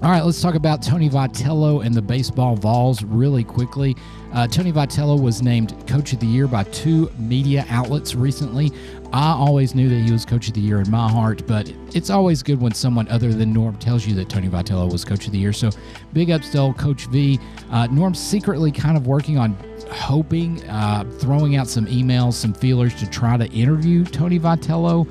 All 0.00 0.10
right, 0.10 0.24
let's 0.24 0.40
talk 0.40 0.54
about 0.54 0.80
Tony 0.80 1.10
Vitello 1.10 1.84
and 1.84 1.92
the 1.92 2.00
baseball 2.00 2.54
Vols 2.54 3.02
really 3.02 3.42
quickly. 3.42 3.96
Uh, 4.32 4.46
Tony 4.46 4.70
Vitello 4.70 5.20
was 5.20 5.42
named 5.42 5.74
Coach 5.88 6.12
of 6.12 6.20
the 6.20 6.26
Year 6.26 6.46
by 6.46 6.62
two 6.62 7.10
media 7.18 7.66
outlets 7.68 8.14
recently. 8.14 8.70
I 9.12 9.32
always 9.32 9.74
knew 9.74 9.88
that 9.88 9.98
he 9.98 10.12
was 10.12 10.24
Coach 10.24 10.46
of 10.46 10.54
the 10.54 10.60
Year 10.60 10.80
in 10.80 10.88
my 10.88 11.10
heart, 11.10 11.44
but 11.48 11.72
it's 11.94 12.10
always 12.10 12.44
good 12.44 12.60
when 12.60 12.72
someone 12.74 13.08
other 13.08 13.34
than 13.34 13.52
Norm 13.52 13.76
tells 13.78 14.06
you 14.06 14.14
that 14.14 14.28
Tony 14.28 14.48
Vitello 14.48 14.90
was 14.90 15.04
Coach 15.04 15.26
of 15.26 15.32
the 15.32 15.38
Year. 15.38 15.52
So 15.52 15.70
big 16.12 16.30
ups 16.30 16.52
to 16.52 16.72
Coach 16.78 17.06
V. 17.06 17.40
Uh, 17.72 17.88
Norm's 17.88 18.20
secretly 18.20 18.70
kind 18.70 18.96
of 18.96 19.08
working 19.08 19.36
on 19.36 19.56
hoping, 19.90 20.62
uh, 20.68 21.10
throwing 21.18 21.56
out 21.56 21.66
some 21.66 21.86
emails, 21.86 22.34
some 22.34 22.54
feelers 22.54 22.94
to 23.00 23.10
try 23.10 23.36
to 23.36 23.46
interview 23.48 24.04
Tony 24.04 24.38
Vitello. 24.38 25.08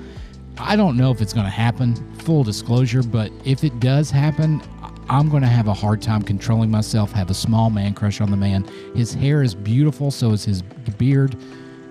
I 0.60 0.76
don't 0.78 0.96
know 0.96 1.12
if 1.12 1.22
it's 1.22 1.34
going 1.34 1.46
to 1.46 1.52
happen, 1.52 1.94
full 2.20 2.44
disclosure, 2.44 3.04
but 3.04 3.32
if 3.44 3.64
it 3.64 3.80
does 3.80 4.10
happen, 4.10 4.62
I'm 5.10 5.30
going 5.30 5.42
to 5.42 5.48
have 5.48 5.68
a 5.68 5.74
hard 5.74 6.02
time 6.02 6.22
controlling 6.22 6.70
myself, 6.70 7.12
have 7.14 7.30
a 7.30 7.34
small 7.34 7.70
man 7.70 7.94
crush 7.94 8.20
on 8.20 8.30
the 8.30 8.38
man. 8.38 8.66
His 8.94 9.14
hair 9.14 9.42
is 9.42 9.56
beautiful, 9.56 10.12
so 10.12 10.32
is 10.32 10.44
his 10.44 10.62
beard. 10.98 11.38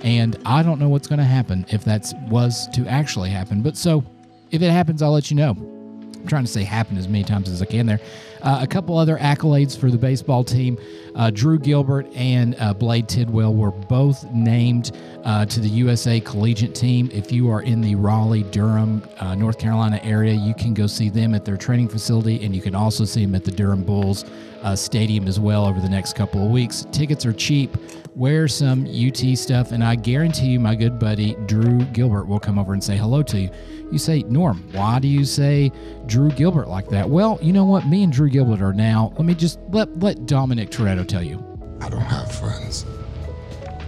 And 0.03 0.37
I 0.45 0.63
don't 0.63 0.79
know 0.79 0.91
what's 0.91 1.09
going 1.09 1.19
to 1.19 1.25
happen 1.25 1.65
if 1.71 1.85
that 1.85 2.13
was 2.29 2.69
to 2.75 2.87
actually 2.87 3.31
happen. 3.31 3.63
But 3.63 3.77
so 3.77 4.05
if 4.51 4.61
it 4.61 4.71
happens, 4.71 5.01
I'll 5.01 5.13
let 5.13 5.31
you 5.31 5.37
know. 5.37 5.51
I'm 5.51 6.27
trying 6.27 6.45
to 6.45 6.51
say 6.51 6.63
happen 6.63 6.99
as 6.99 7.09
many 7.09 7.25
times 7.25 7.49
as 7.49 7.63
I 7.63 7.65
can 7.65 7.87
there. 7.87 8.01
Uh, 8.43 8.59
a 8.63 8.67
couple 8.67 8.97
other 8.97 9.17
accolades 9.17 9.77
for 9.77 9.91
the 9.91 9.99
baseball 9.99 10.45
team. 10.45 10.79
Uh, 11.15 11.31
Drew 11.31 11.59
Gilbert 11.59 12.07
and 12.15 12.55
uh, 12.59 12.75
Blade 12.75 13.09
Tidwell 13.09 13.55
were 13.55 13.71
both 13.71 14.25
named 14.33 14.93
uh, 15.25 15.47
to 15.47 15.61
the 15.61 15.69
USA 15.69 16.21
Collegiate 16.21 16.75
Team. 16.75 17.11
If 17.13 17.33
you 17.33 17.51
are 17.51 17.63
in 17.63 17.81
the 17.81 17.95
Raleigh, 17.95 18.43
Durham, 18.45 19.03
uh, 19.19 19.35
North 19.35 19.59
Carolina 19.59 19.99
area, 20.03 20.35
you 20.35 20.55
can 20.55 20.75
go 20.75 20.87
see 20.87 21.09
them 21.09 21.35
at 21.35 21.45
their 21.45 21.57
training 21.57 21.89
facility, 21.89 22.45
and 22.45 22.55
you 22.55 22.61
can 22.61 22.75
also 22.75 23.05
see 23.05 23.25
them 23.25 23.35
at 23.35 23.45
the 23.45 23.51
Durham 23.51 23.83
Bulls 23.83 24.25
uh, 24.63 24.77
Stadium 24.77 25.27
as 25.27 25.41
well 25.41 25.65
over 25.65 25.81
the 25.81 25.89
next 25.89 26.15
couple 26.15 26.45
of 26.45 26.51
weeks. 26.51 26.87
Tickets 26.93 27.25
are 27.25 27.33
cheap. 27.33 27.77
Wear 28.15 28.49
some 28.49 28.87
UT 28.87 29.37
stuff, 29.37 29.73
and 29.73 29.85
I 29.85 29.95
guarantee 29.95 30.47
you, 30.47 30.61
my 30.61 30.75
good 30.75 30.99
buddy 30.99 31.35
Drew 31.47 31.85
Gilbert 31.87 32.27
will 32.27 32.41
come 32.41 32.59
over 32.59 32.73
and 32.73 32.83
say 32.83 32.97
hello 32.97 33.23
to 33.25 33.39
you. 33.39 33.51
You 33.93 33.99
say, 33.99 34.23
Norm, 34.23 34.65
why 34.73 34.99
do 34.99 35.07
you 35.07 35.25
say 35.25 35.71
Drew 36.07 36.31
Gilbert 36.31 36.67
like 36.69 36.89
that? 36.89 37.09
Well, 37.09 37.39
you 37.43 37.53
know 37.53 37.65
what? 37.65 37.87
Me 37.87 38.03
and 38.03 38.13
Drew 38.13 38.26
Gilbert 38.31 38.63
are 38.63 38.73
now. 38.73 39.13
Let 39.17 39.25
me 39.25 39.35
just 39.35 39.59
let 39.71 39.99
let 39.99 40.27
Dominic 40.27 40.71
Toretto 40.71 41.07
tell 41.07 41.23
you. 41.23 41.45
I 41.81 41.89
don't 41.89 42.01
have 42.01 42.31
friends. 42.33 42.87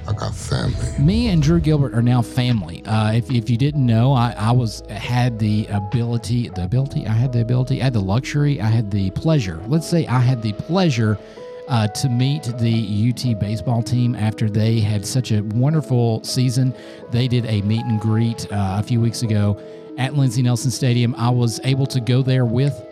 I 0.09 0.13
got 0.15 0.35
family. 0.35 0.99
Me 0.99 1.29
and 1.29 1.43
Drew 1.43 1.61
Gilbert 1.61 1.93
are 1.95 2.01
now 2.01 2.23
family. 2.23 2.83
Uh, 2.87 3.13
if, 3.13 3.31
if 3.31 3.51
you 3.51 3.59
didn't 3.59 3.85
know, 3.85 4.15
I, 4.15 4.35
I 4.39 4.53
was 4.53 4.83
had 4.89 5.39
the 5.39 5.67
ability, 5.67 6.49
the 6.49 6.65
ability, 6.65 7.07
I 7.07 7.13
had 7.13 7.31
the 7.31 7.43
ability, 7.43 7.83
I 7.83 7.85
had 7.85 7.93
the 7.93 8.01
luxury, 8.01 8.59
I 8.59 8.69
had 8.69 8.91
the 8.91 9.11
pleasure. 9.11 9.63
Let's 9.67 9.87
say 9.87 10.07
I 10.07 10.21
had 10.21 10.41
the 10.41 10.55
pleasure 10.55 11.19
uh, 11.69 11.89
to 11.89 12.09
meet 12.09 12.45
the 12.59 13.11
UT 13.11 13.39
baseball 13.39 13.83
team 13.83 14.15
after 14.15 14.49
they 14.49 14.81
had 14.81 15.07
such 15.07 15.31
a 15.31 15.43
wonderful 15.43 16.25
season. 16.25 16.75
They 17.11 17.29
did 17.29 17.45
a 17.45 17.61
meet 17.63 17.85
and 17.85 18.01
greet 18.01 18.51
uh, 18.51 18.79
a 18.79 18.83
few 18.83 19.03
weeks 19.03 19.23
ago 19.23 19.61
at 19.99 20.15
Lindsey 20.15 20.41
Nelson 20.41 20.71
Stadium. 20.71 21.15
I 21.17 21.29
was 21.29 21.61
able 21.65 21.87
to 21.87 22.01
go 22.01 22.23
there 22.23 22.47
with. 22.47 22.83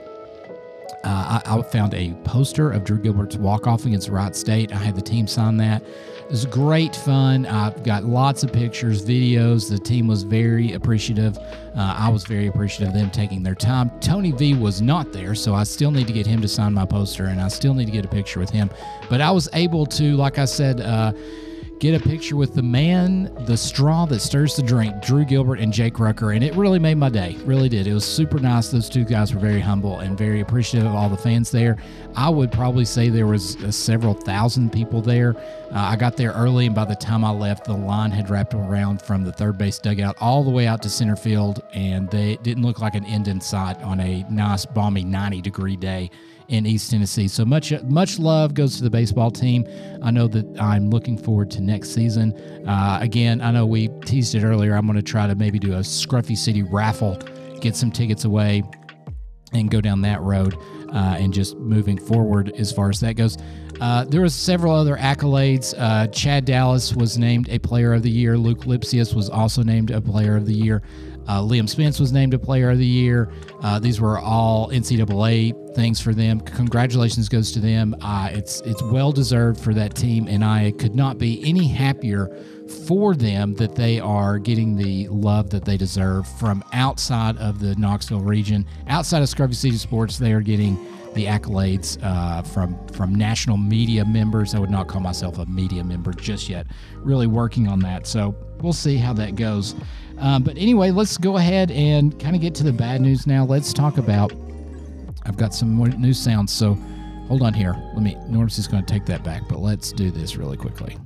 Uh, 1.07 1.41
I, 1.47 1.59
I, 1.59 1.63
found 1.63 1.95
a 1.95 2.13
poster 2.25 2.73
of 2.73 2.83
Drew 2.83 2.99
Gilbert's 2.99 3.37
walk 3.37 3.69
off 3.69 3.87
against 3.87 4.09
Wright 4.09 4.35
State. 4.35 4.73
I 4.73 4.79
had 4.79 4.97
the 4.97 5.03
team 5.03 5.29
sign 5.29 5.57
that. 5.59 5.81
It 5.83 6.31
was 6.33 6.45
great 6.47 6.97
fun. 6.97 7.47
I've 7.47 7.85
got 7.85 8.03
lots 8.03 8.43
of 8.43 8.53
pictures, 8.53 9.07
videos. 9.07 9.71
The 9.71 9.79
team 9.79 10.09
was 10.09 10.25
very 10.25 10.73
appreciative. 10.73 11.39
Uh, 11.39 11.95
I 11.97 12.09
was 12.09 12.25
very 12.25 12.49
appreciative 12.49 12.89
of 12.89 12.95
them 13.01 13.13
taking 13.13 13.45
their 13.45 13.55
time. 13.55 13.93
Tony 14.01 14.33
V 14.33 14.55
was 14.55 14.83
not 14.83 15.13
there, 15.13 15.37
so 15.37 15.55
I 15.55 15.63
still 15.63 15.93
need 15.93 16.09
to 16.09 16.13
get 16.13 16.27
him 16.27 16.41
to 16.41 16.49
sign 16.49 16.75
my 16.75 16.85
poster, 16.85 17.27
and 17.27 17.41
I 17.41 17.47
still 17.47 17.75
need 17.75 17.87
to 17.87 17.93
get 17.93 18.05
a 18.05 18.09
picture 18.09 18.41
with 18.41 18.51
him. 18.51 18.69
But 19.09 19.21
I 19.21 19.31
was 19.31 19.49
able 19.53 19.87
to, 19.87 20.17
like 20.17 20.41
I 20.41 20.45
said, 20.45 20.81
uh, 20.81 21.13
get 21.79 22.01
a 22.01 22.09
picture 22.09 22.37
with 22.37 22.55
the 22.55 22.63
man, 22.63 23.31
the 23.45 23.57
straw 23.57 24.07
that 24.07 24.21
stirs 24.21 24.57
the 24.57 24.63
drink, 24.63 25.03
Drew 25.03 25.25
Gilbert 25.25 25.61
and 25.61 25.73
Jake 25.73 25.99
Rucker, 25.99 26.33
and 26.33 26.43
it 26.43 26.55
really 26.55 26.79
made 26.79 26.97
my 26.97 27.11
day. 27.11 27.37
Really 27.45 27.69
did. 27.69 27.87
It 27.87 27.93
was 27.93 28.05
super 28.05 28.39
nice. 28.39 28.69
Those 28.69 28.89
two 28.89 29.05
guys 29.05 29.35
were 29.35 29.41
very 29.41 29.61
humble 29.61 29.99
and 29.99 30.17
very 30.17 30.41
appreciative 30.41 30.89
of 30.89 30.95
all 30.95 31.09
the 31.09 31.17
fans 31.17 31.51
there. 31.51 31.77
I 32.15 32.31
would 32.31 32.51
probably 32.51 32.87
say 32.87 33.11
there 33.11 33.27
was 33.27 33.57
uh, 33.57 33.71
several 33.71 34.15
thousand 34.15 34.73
people 34.73 35.03
there. 35.03 35.37
Uh, 35.71 35.81
I 35.81 35.97
got 35.97 36.17
there 36.17 36.31
early, 36.33 36.67
and 36.67 36.75
by 36.75 36.85
the 36.85 36.95
time 36.95 37.25
I 37.25 37.31
left, 37.31 37.65
the 37.65 37.77
line 37.77 38.13
had 38.13 38.31
wrapped 38.31 38.55
around 38.55 39.03
from 39.03 39.25
the 39.25 39.33
third 39.33 39.59
base 39.59 39.79
dugout 39.79 40.17
all 40.21 40.45
the 40.45 40.51
way 40.51 40.67
out 40.67 40.81
to 40.83 40.89
center 40.89 41.17
field, 41.17 41.63
and 41.75 42.09
they 42.11 42.37
didn't 42.37 42.63
look 42.63 42.81
like 42.81 42.95
an 42.95 43.05
end 43.05 43.27
in 43.27 43.41
sight 43.41 43.83
on 43.83 43.99
a 44.01 44.25
nice, 44.31 44.65
balmy 44.65 45.03
90 45.03 45.43
degree 45.43 45.77
day 45.77 46.11
in 46.49 46.67
East 46.67 46.91
Tennessee. 46.91 47.27
So 47.27 47.45
much 47.45 47.73
much 47.83 48.19
love 48.19 48.55
goes 48.55 48.77
to 48.77 48.85
the 48.85 48.91
baseball 48.91 49.31
team. 49.31 49.67
I 50.03 50.13
know 50.13 50.29
that 50.29 50.61
I'm 50.61 50.91
looking 50.91 51.19
forward 51.19 51.51
to 51.53 51.61
next 51.61 51.91
season. 51.91 52.33
Uh, 52.67 52.99
again, 53.01 53.41
I 53.41 53.51
know 53.51 53.67
we 53.67 53.89
teased 54.05 54.35
it 54.35 54.45
earlier. 54.45 54.77
I'm 54.77 54.87
going 54.87 54.97
to 54.97 55.03
try 55.03 55.27
to 55.27 55.35
maybe 55.35 55.59
do 55.59 55.73
a 55.73 55.81
Scruffy 55.81 56.37
City 56.37 56.63
raffle, 56.63 57.17
get 57.61 57.75
some 57.75 57.91
tickets 57.91 58.25
away, 58.25 58.63
and 59.53 59.71
go 59.71 59.81
down 59.81 60.03
that 60.03 60.21
road. 60.23 60.57
Uh, 60.93 61.17
and 61.19 61.35
just 61.35 61.57
moving 61.57 61.99
forward 61.99 62.53
as 62.57 62.71
far 62.73 62.89
as 62.89 63.01
that 63.01 63.17
goes. 63.17 63.37
Uh, 63.81 64.05
there 64.05 64.21
was 64.21 64.35
several 64.35 64.75
other 64.75 64.97
accolades. 64.97 65.75
Uh, 65.77 66.07
Chad 66.09 66.45
Dallas 66.45 66.95
was 66.95 67.19
named 67.19 67.49
a 67.49 67.59
Player 67.59 67.93
of 67.93 68.03
the 68.03 68.11
Year. 68.11 68.39
Luke 68.39 68.61
Lipcius 68.61 69.15
was 69.15 69.29
also 69.29 69.63
named 69.63 69.91
a 69.91 70.01
Player 70.01 70.37
of 70.37 70.47
the 70.47 70.55
Year. 70.55 70.83
Uh, 71.29 71.41
Liam 71.41 71.69
Spence 71.69 71.99
was 71.99 72.13
named 72.13 72.35
a 72.35 72.39
Player 72.39 72.71
of 72.71 72.79
the 72.79 72.87
Year. 72.87 73.29
Uh, 73.63 73.79
these 73.79 74.01
were 74.01 74.19
all 74.19 74.71
NCAA 74.71 75.75
things 75.75 76.01
for 76.01 76.15
them. 76.15 76.41
Congratulations 76.41 77.29
goes 77.29 77.51
to 77.53 77.61
them. 77.61 77.97
Uh, 78.01 78.31
it's 78.33 78.61
it's 78.61 78.83
well 78.85 79.11
deserved 79.13 79.61
for 79.61 79.75
that 79.75 79.95
team, 79.95 80.29
and 80.29 80.45
I 80.45 80.73
could 80.79 80.95
not 80.95 81.19
be 81.19 81.43
any 81.45 81.67
happier 81.67 82.29
for 82.87 83.15
them 83.15 83.55
that 83.55 83.75
they 83.75 83.99
are 84.01 84.39
getting 84.39 84.77
the 84.77 85.09
love 85.09 85.51
that 85.51 85.65
they 85.65 85.77
deserve 85.77 86.29
from 86.39 86.65
outside 86.73 87.37
of 87.39 87.59
the 87.59 87.75
Knoxville 87.77 88.21
region, 88.21 88.65
outside 88.89 89.23
of 89.23 89.29
Scruffy 89.29 89.55
City 89.55 89.77
Sports. 89.77 90.19
They 90.19 90.33
are 90.33 90.41
getting 90.41 90.77
the 91.17 91.25
accolades 91.25 91.99
uh, 92.05 92.43
from 92.43 92.79
from 92.89 93.15
national 93.15 93.57
media 93.57 94.05
members. 94.05 94.55
I 94.55 94.61
would 94.61 94.71
not 94.71 94.87
call 94.87 95.01
myself 95.01 95.39
a 95.39 95.47
media 95.47 95.83
member 95.83 96.13
just 96.13 96.49
yet. 96.49 96.67
Really 96.99 97.27
working 97.27 97.67
on 97.67 97.81
that, 97.81 98.07
so 98.07 98.37
we'll 98.61 98.73
see 98.73 98.97
how 98.97 99.13
that 99.15 99.35
goes. 99.35 99.75
Um, 100.19 100.43
but 100.45 100.57
anyway, 100.57 100.93
let's 100.93 101.19
go 101.19 101.39
ahead 101.39 101.71
and 101.73 102.17
kind 102.21 102.37
of 102.37 102.43
get 102.43 102.55
to 102.57 102.65
the 102.65 102.73
bad 102.73 103.01
news 103.01 103.27
now. 103.27 103.45
Let's 103.45 103.73
talk 103.73 103.99
about. 103.99 104.33
I've 105.25 105.37
got 105.37 105.53
some 105.53 105.73
more 105.73 105.89
new 105.89 106.13
sounds, 106.13 106.53
so 106.53 106.75
hold 107.27 107.43
on 107.43 107.53
here. 107.53 107.75
Let 107.95 108.03
me. 108.03 108.17
Norm's 108.29 108.55
just 108.55 108.71
going 108.71 108.85
to 108.85 108.93
take 108.93 109.07
that 109.07 109.25
back, 109.25 109.43
but 109.49 109.59
let's 109.59 109.91
do 109.91 110.11
this 110.11 110.37
really 110.37 110.57
quickly. 110.57 110.97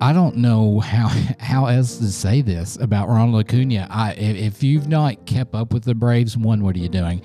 I 0.00 0.12
don't 0.12 0.36
know 0.38 0.80
how 0.80 1.08
how 1.38 1.66
else 1.66 1.98
to 1.98 2.10
say 2.10 2.40
this 2.40 2.76
about 2.80 3.08
Ronald 3.08 3.44
Acuna. 3.44 3.86
I 3.90 4.14
if 4.14 4.62
you've 4.62 4.88
not 4.88 5.26
kept 5.26 5.54
up 5.54 5.74
with 5.74 5.84
the 5.84 5.94
Braves, 5.94 6.36
one, 6.38 6.64
what 6.64 6.74
are 6.74 6.80
you 6.80 6.88
doing? 6.88 7.22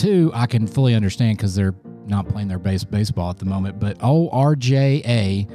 Two, 0.00 0.30
I 0.32 0.46
can 0.46 0.66
fully 0.66 0.94
understand 0.94 1.36
because 1.36 1.54
they're 1.54 1.74
not 2.06 2.26
playing 2.26 2.48
their 2.48 2.58
base 2.58 2.84
baseball 2.84 3.28
at 3.28 3.36
the 3.36 3.44
moment. 3.44 3.78
But 3.78 3.98
ORJA, 3.98 5.46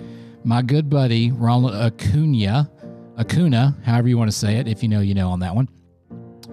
my 0.44 0.62
good 0.62 0.88
buddy 0.88 1.32
Ronald 1.32 1.74
Acuna, 1.74 2.70
Acuna, 3.18 3.76
however 3.84 4.08
you 4.08 4.20
want 4.20 4.30
to 4.30 4.38
say 4.38 4.58
it. 4.58 4.68
If 4.68 4.84
you 4.84 4.90
know, 4.90 5.00
you 5.00 5.16
know 5.16 5.30
on 5.30 5.40
that 5.40 5.56
one. 5.56 5.68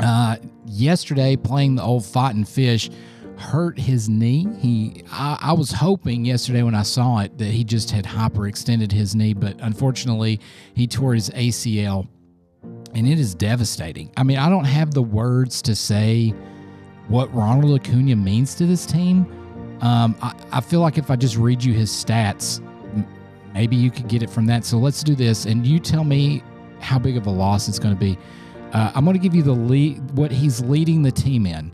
Uh, 0.01 0.37
yesterday, 0.65 1.37
playing 1.37 1.75
the 1.75 1.83
old 1.83 2.07
fighting 2.07 2.47
fish, 2.47 2.89
hurt 3.37 3.79
his 3.79 4.09
knee. 4.09 4.49
He, 4.59 5.05
I, 5.13 5.37
I, 5.43 5.53
was 5.53 5.71
hoping 5.71 6.25
yesterday 6.25 6.63
when 6.63 6.75
I 6.75 6.85
saw 6.85 7.19
it 7.19 7.37
that 7.37 7.49
he 7.49 7.63
just 7.63 7.91
had 7.91 8.07
hyperextended 8.07 8.91
his 8.91 9.15
knee, 9.15 9.35
but 9.35 9.61
unfortunately, 9.61 10.41
he 10.73 10.87
tore 10.87 11.13
his 11.13 11.29
ACL, 11.29 12.09
and 12.95 13.07
it 13.07 13.19
is 13.19 13.35
devastating. 13.35 14.11
I 14.17 14.23
mean, 14.23 14.39
I 14.39 14.49
don't 14.49 14.65
have 14.65 14.95
the 14.95 15.03
words 15.03 15.61
to 15.61 15.77
say 15.77 16.35
what 17.09 17.33
Ronald 17.35 17.81
Acuna 17.81 18.17
means 18.17 18.55
to 18.57 18.67
this 18.67 18.87
team. 18.87 19.27
Um, 19.81 20.17
I, 20.23 20.35
I 20.53 20.61
feel 20.61 20.81
like 20.81 20.99
if 20.99 21.11
I 21.11 21.17
just 21.17 21.37
read 21.37 21.63
you 21.63 21.75
his 21.75 21.91
stats, 21.91 22.61
maybe 23.53 23.77
you 23.77 23.91
could 23.91 24.09
get 24.09 24.23
it 24.23 24.31
from 24.31 24.47
that. 24.47 24.65
So 24.65 24.79
let's 24.79 25.03
do 25.03 25.15
this, 25.15 25.47
and 25.47 25.67
you 25.67 25.79
tell 25.79 26.05
me 26.05 26.43
how 26.81 26.99
big 26.99 27.17
of 27.17 27.27
a 27.27 27.31
loss 27.31 27.69
it's 27.69 27.79
going 27.79 27.95
to 27.95 28.01
be. 28.01 28.19
Uh, 28.73 28.91
I'm 28.95 29.05
going 29.05 29.17
to 29.17 29.23
give 29.23 29.35
you 29.35 29.43
the 29.43 29.53
lead, 29.53 30.01
what 30.13 30.31
he's 30.31 30.61
leading 30.63 31.03
the 31.03 31.13
team 31.13 31.47
in. 31.47 31.73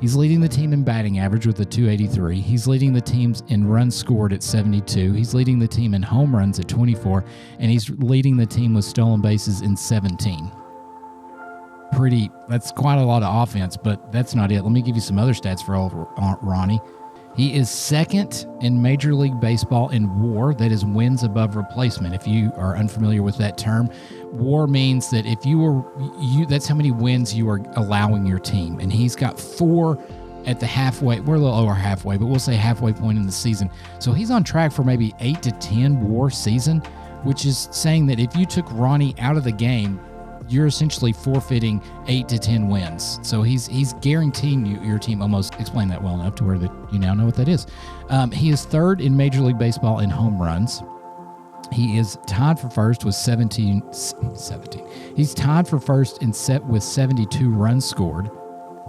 He's 0.00 0.16
leading 0.16 0.40
the 0.40 0.48
team 0.48 0.72
in 0.72 0.82
batting 0.82 1.18
average 1.18 1.46
with 1.46 1.60
a 1.60 1.64
283. 1.64 2.40
He's 2.40 2.66
leading 2.66 2.94
the 2.94 3.02
teams 3.02 3.42
in 3.48 3.68
runs 3.68 3.94
scored 3.94 4.32
at 4.32 4.42
72. 4.42 5.12
He's 5.12 5.34
leading 5.34 5.58
the 5.58 5.68
team 5.68 5.92
in 5.92 6.02
home 6.02 6.34
runs 6.34 6.58
at 6.58 6.68
24, 6.68 7.22
and 7.58 7.70
he's 7.70 7.90
leading 7.90 8.36
the 8.36 8.46
team 8.46 8.74
with 8.74 8.86
stolen 8.86 9.20
bases 9.20 9.60
in 9.60 9.76
17. 9.76 10.50
Pretty, 11.92 12.30
that's 12.48 12.70
quite 12.70 12.96
a 12.96 13.04
lot 13.04 13.22
of 13.22 13.48
offense, 13.48 13.76
but 13.76 14.12
that's 14.12 14.34
not 14.34 14.52
it. 14.52 14.62
Let 14.62 14.72
me 14.72 14.82
give 14.82 14.94
you 14.94 15.02
some 15.02 15.18
other 15.18 15.32
stats 15.32 15.64
for 15.64 15.74
old 15.74 15.92
uh, 16.16 16.36
Ronnie. 16.40 16.80
He 17.36 17.54
is 17.54 17.70
second 17.70 18.46
in 18.60 18.82
Major 18.82 19.14
League 19.14 19.38
Baseball 19.40 19.88
in 19.90 20.20
WAR, 20.20 20.52
that 20.54 20.72
is 20.72 20.84
wins 20.84 21.22
above 21.22 21.56
replacement. 21.56 22.14
If 22.14 22.26
you 22.26 22.52
are 22.56 22.76
unfamiliar 22.76 23.22
with 23.22 23.38
that 23.38 23.56
term, 23.56 23.88
WAR 24.32 24.66
means 24.66 25.10
that 25.10 25.26
if 25.26 25.46
you 25.46 25.58
were 25.58 25.84
you, 26.20 26.44
that's 26.46 26.66
how 26.66 26.74
many 26.74 26.90
wins 26.90 27.32
you 27.32 27.48
are 27.48 27.60
allowing 27.76 28.26
your 28.26 28.40
team, 28.40 28.80
and 28.80 28.92
he's 28.92 29.14
got 29.14 29.38
four 29.38 29.96
at 30.46 30.58
the 30.58 30.66
halfway. 30.66 31.20
We're 31.20 31.36
a 31.36 31.38
little 31.38 31.56
over 31.56 31.72
halfway, 31.72 32.16
but 32.16 32.26
we'll 32.26 32.40
say 32.40 32.56
halfway 32.56 32.92
point 32.92 33.16
in 33.16 33.26
the 33.26 33.32
season. 33.32 33.70
So 34.00 34.12
he's 34.12 34.30
on 34.30 34.42
track 34.42 34.72
for 34.72 34.82
maybe 34.82 35.14
eight 35.20 35.40
to 35.42 35.52
ten 35.52 36.00
WAR 36.00 36.30
season, 36.30 36.80
which 37.22 37.46
is 37.46 37.68
saying 37.70 38.06
that 38.06 38.18
if 38.18 38.34
you 38.34 38.44
took 38.44 38.66
Ronnie 38.72 39.14
out 39.18 39.36
of 39.36 39.44
the 39.44 39.52
game, 39.52 40.00
you're 40.50 40.66
essentially 40.66 41.12
forfeiting 41.12 41.80
eight 42.08 42.28
to 42.28 42.38
ten 42.38 42.68
wins. 42.68 43.20
So 43.22 43.42
he's 43.42 43.66
he's 43.66 43.92
guaranteeing 43.94 44.66
you 44.66 44.80
your 44.82 44.98
team 44.98 45.22
almost 45.22 45.54
explain 45.54 45.88
that 45.88 46.02
well 46.02 46.14
enough 46.14 46.34
to 46.36 46.44
where 46.44 46.58
that 46.58 46.72
you 46.92 46.98
now 46.98 47.14
know 47.14 47.24
what 47.24 47.36
that 47.36 47.48
is. 47.48 47.66
Um, 48.08 48.30
he 48.30 48.50
is 48.50 48.64
third 48.64 49.00
in 49.00 49.16
Major 49.16 49.40
League 49.40 49.58
Baseball 49.58 50.00
in 50.00 50.10
home 50.10 50.40
runs. 50.40 50.82
He 51.72 51.98
is 51.98 52.18
tied 52.26 52.58
for 52.58 52.68
first 52.68 53.04
with 53.04 53.14
17, 53.14 53.92
17. 53.92 54.88
He's 55.14 55.34
tied 55.34 55.68
for 55.68 55.78
first 55.78 56.20
in 56.20 56.32
set 56.32 56.64
with 56.64 56.82
72 56.82 57.48
runs 57.48 57.84
scored. 57.84 58.28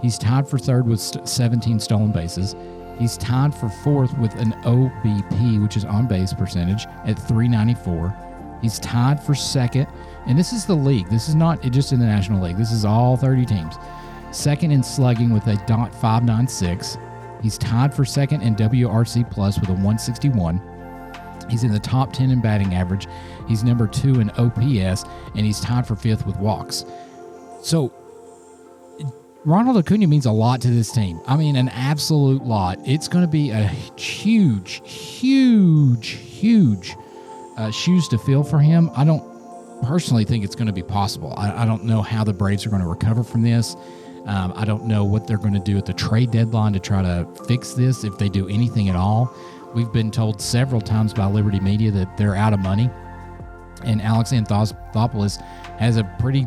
He's 0.00 0.18
tied 0.18 0.48
for 0.48 0.58
third 0.58 0.88
with 0.88 1.00
17 1.00 1.78
stolen 1.78 2.10
bases. 2.10 2.56
He's 2.98 3.16
tied 3.16 3.54
for 3.54 3.68
fourth 3.68 4.16
with 4.18 4.34
an 4.34 4.52
OBP, 4.64 5.62
which 5.62 5.76
is 5.76 5.84
on 5.84 6.08
base 6.08 6.34
percentage, 6.34 6.86
at 7.04 7.16
394. 7.16 8.58
He's 8.60 8.78
tied 8.80 9.22
for 9.22 9.34
second, 9.34 9.86
and 10.26 10.38
this 10.38 10.52
is 10.52 10.64
the 10.64 10.74
league. 10.74 11.08
This 11.08 11.28
is 11.28 11.34
not 11.34 11.62
just 11.62 11.92
in 11.92 11.98
the 11.98 12.06
National 12.06 12.42
League. 12.42 12.56
This 12.56 12.72
is 12.72 12.84
all 12.84 13.16
30 13.16 13.44
teams. 13.46 13.74
Second 14.30 14.70
in 14.70 14.82
slugging 14.82 15.32
with 15.32 15.46
a 15.46 15.54
.596. 15.54 17.42
He's 17.42 17.58
tied 17.58 17.92
for 17.92 18.04
second 18.04 18.42
in 18.42 18.54
WRC 18.54 19.28
plus 19.30 19.58
with 19.58 19.68
a 19.68 19.72
161. 19.72 20.60
He's 21.50 21.64
in 21.64 21.72
the 21.72 21.80
top 21.80 22.12
10 22.12 22.30
in 22.30 22.40
batting 22.40 22.74
average. 22.74 23.08
He's 23.48 23.64
number 23.64 23.86
two 23.86 24.20
in 24.20 24.30
OPS, 24.30 25.04
and 25.34 25.44
he's 25.44 25.60
tied 25.60 25.86
for 25.86 25.96
fifth 25.96 26.24
with 26.24 26.36
walks. 26.36 26.84
So 27.62 27.92
Ronald 29.44 29.76
Acuna 29.76 30.06
means 30.06 30.26
a 30.26 30.32
lot 30.32 30.60
to 30.62 30.68
this 30.68 30.92
team. 30.92 31.20
I 31.26 31.36
mean, 31.36 31.56
an 31.56 31.68
absolute 31.70 32.44
lot. 32.44 32.78
It's 32.86 33.08
going 33.08 33.24
to 33.24 33.30
be 33.30 33.50
a 33.50 33.66
huge, 33.66 34.80
huge, 34.88 36.08
huge 36.10 36.94
uh, 37.56 37.72
shoes 37.72 38.06
to 38.08 38.18
fill 38.18 38.44
for 38.44 38.60
him. 38.60 38.90
I 38.94 39.04
don't 39.04 39.31
personally 39.82 40.24
think 40.24 40.44
it's 40.44 40.54
going 40.54 40.66
to 40.66 40.72
be 40.72 40.82
possible. 40.82 41.34
I, 41.36 41.62
I 41.62 41.66
don't 41.66 41.84
know 41.84 42.02
how 42.02 42.24
the 42.24 42.32
Braves 42.32 42.64
are 42.66 42.70
going 42.70 42.82
to 42.82 42.88
recover 42.88 43.22
from 43.22 43.42
this. 43.42 43.76
Um, 44.26 44.52
I 44.54 44.64
don't 44.64 44.84
know 44.86 45.04
what 45.04 45.26
they're 45.26 45.38
going 45.38 45.54
to 45.54 45.60
do 45.60 45.76
at 45.76 45.86
the 45.86 45.92
trade 45.92 46.30
deadline 46.30 46.72
to 46.74 46.80
try 46.80 47.02
to 47.02 47.26
fix 47.46 47.74
this, 47.74 48.04
if 48.04 48.16
they 48.18 48.28
do 48.28 48.48
anything 48.48 48.88
at 48.88 48.96
all. 48.96 49.34
We've 49.74 49.92
been 49.92 50.10
told 50.10 50.40
several 50.40 50.80
times 50.80 51.12
by 51.12 51.26
Liberty 51.26 51.58
Media 51.58 51.90
that 51.90 52.16
they're 52.16 52.36
out 52.36 52.52
of 52.52 52.60
money. 52.60 52.88
And 53.84 54.00
Alex 54.00 54.30
Anthopoulos 54.30 55.40
has 55.78 55.96
a 55.96 56.04
pretty 56.20 56.46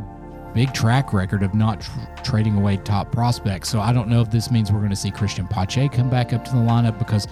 big 0.54 0.74
track 0.74 1.12
record 1.12 1.44
of 1.44 1.54
not 1.54 1.82
tr- 1.82 2.00
trading 2.24 2.56
away 2.56 2.78
top 2.78 3.12
prospects. 3.12 3.68
So 3.68 3.82
I 3.82 3.92
don't 3.92 4.08
know 4.08 4.22
if 4.22 4.32
this 4.32 4.50
means 4.50 4.72
we're 4.72 4.80
going 4.80 4.90
to 4.92 4.96
see 4.96 5.12
Christian 5.12 5.48
Pache 5.48 5.90
come 5.90 6.10
back 6.10 6.32
up 6.32 6.46
to 6.46 6.52
the 6.52 6.60
lineup 6.60 6.98
because 6.98 7.28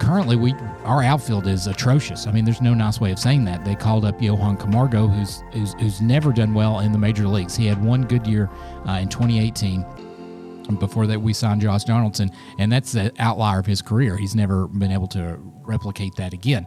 currently 0.00 0.34
we 0.34 0.54
our 0.84 1.02
outfield 1.02 1.46
is 1.46 1.66
atrocious. 1.66 2.26
I 2.26 2.32
mean, 2.32 2.44
there's 2.44 2.60
no 2.60 2.74
nice 2.74 3.00
way 3.00 3.12
of 3.12 3.18
saying 3.18 3.44
that. 3.44 3.64
They 3.64 3.76
called 3.76 4.04
up 4.04 4.20
Johan 4.20 4.56
Camargo, 4.56 5.06
who's 5.06 5.44
who's, 5.52 5.74
who's 5.74 6.00
never 6.00 6.32
done 6.32 6.54
well 6.54 6.80
in 6.80 6.90
the 6.90 6.98
major 6.98 7.28
leagues. 7.28 7.54
He 7.54 7.66
had 7.66 7.82
one 7.82 8.02
good 8.02 8.26
year 8.26 8.50
uh, 8.88 8.92
in 8.92 9.08
2018. 9.08 9.84
Before 10.78 11.06
that, 11.06 11.20
we 11.20 11.32
signed 11.32 11.60
Josh 11.60 11.84
Donaldson, 11.84 12.30
and 12.58 12.70
that's 12.70 12.92
the 12.92 13.12
outlier 13.18 13.58
of 13.58 13.66
his 13.66 13.82
career. 13.82 14.16
He's 14.16 14.36
never 14.36 14.68
been 14.68 14.92
able 14.92 15.08
to 15.08 15.36
replicate 15.62 16.14
that 16.16 16.32
again. 16.32 16.66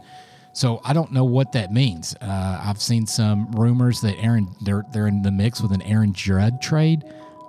So 0.52 0.80
I 0.84 0.92
don't 0.92 1.10
know 1.10 1.24
what 1.24 1.52
that 1.52 1.72
means. 1.72 2.14
Uh, 2.20 2.62
I've 2.62 2.80
seen 2.80 3.06
some 3.06 3.50
rumors 3.52 4.00
that 4.02 4.16
Aaron 4.18 4.54
they're 4.62 4.84
they're 4.92 5.08
in 5.08 5.22
the 5.22 5.32
mix 5.32 5.60
with 5.60 5.72
an 5.72 5.82
Aaron 5.82 6.12
Judge 6.12 6.60
trade. 6.60 7.02